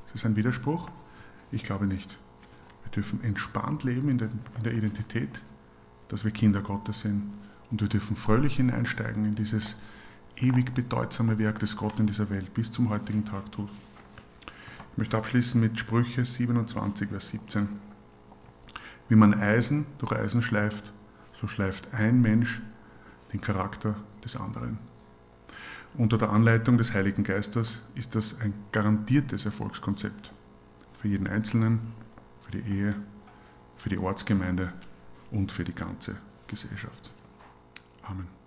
Ist 0.07 0.15
das 0.15 0.25
ein 0.25 0.35
Widerspruch? 0.35 0.91
Ich 1.53 1.63
glaube 1.63 1.85
nicht. 1.85 2.17
Wir 2.83 2.91
dürfen 2.91 3.23
entspannt 3.23 3.85
leben 3.85 4.09
in 4.09 4.17
der, 4.17 4.27
in 4.57 4.63
der 4.63 4.73
Identität, 4.73 5.41
dass 6.09 6.25
wir 6.25 6.31
Kinder 6.31 6.59
Gottes 6.59 6.99
sind. 6.99 7.31
Und 7.71 7.79
wir 7.79 7.87
dürfen 7.87 8.17
fröhlich 8.17 8.57
hineinsteigen 8.57 9.23
in 9.23 9.35
dieses 9.35 9.77
ewig 10.35 10.73
bedeutsame 10.73 11.39
Werk, 11.39 11.59
das 11.59 11.77
Gott 11.77 12.01
in 12.01 12.07
dieser 12.07 12.29
Welt 12.29 12.53
bis 12.53 12.69
zum 12.69 12.89
heutigen 12.89 13.23
Tag 13.23 13.49
tut. 13.53 13.69
Ich 14.93 14.97
möchte 14.99 15.17
abschließen 15.17 15.59
mit 15.59 15.79
Sprüche 15.79 16.23
27, 16.23 17.09
Vers 17.09 17.29
17. 17.29 17.67
Wie 19.09 19.15
man 19.15 19.33
Eisen 19.33 19.87
durch 19.97 20.11
Eisen 20.11 20.43
schleift, 20.43 20.93
so 21.33 21.47
schleift 21.47 21.95
ein 21.95 22.21
Mensch 22.21 22.61
den 23.33 23.41
Charakter 23.41 23.95
des 24.23 24.35
anderen. 24.35 24.77
Unter 25.97 26.19
der 26.19 26.29
Anleitung 26.29 26.77
des 26.77 26.93
Heiligen 26.93 27.23
Geistes 27.23 27.79
ist 27.95 28.13
das 28.13 28.39
ein 28.39 28.53
garantiertes 28.71 29.45
Erfolgskonzept 29.45 30.31
für 30.93 31.07
jeden 31.07 31.25
Einzelnen, 31.25 31.79
für 32.41 32.51
die 32.51 32.61
Ehe, 32.61 32.95
für 33.75 33.89
die 33.89 33.97
Ortsgemeinde 33.97 34.73
und 35.31 35.51
für 35.51 35.63
die 35.63 35.73
ganze 35.73 36.17
Gesellschaft. 36.45 37.11
Amen. 38.03 38.42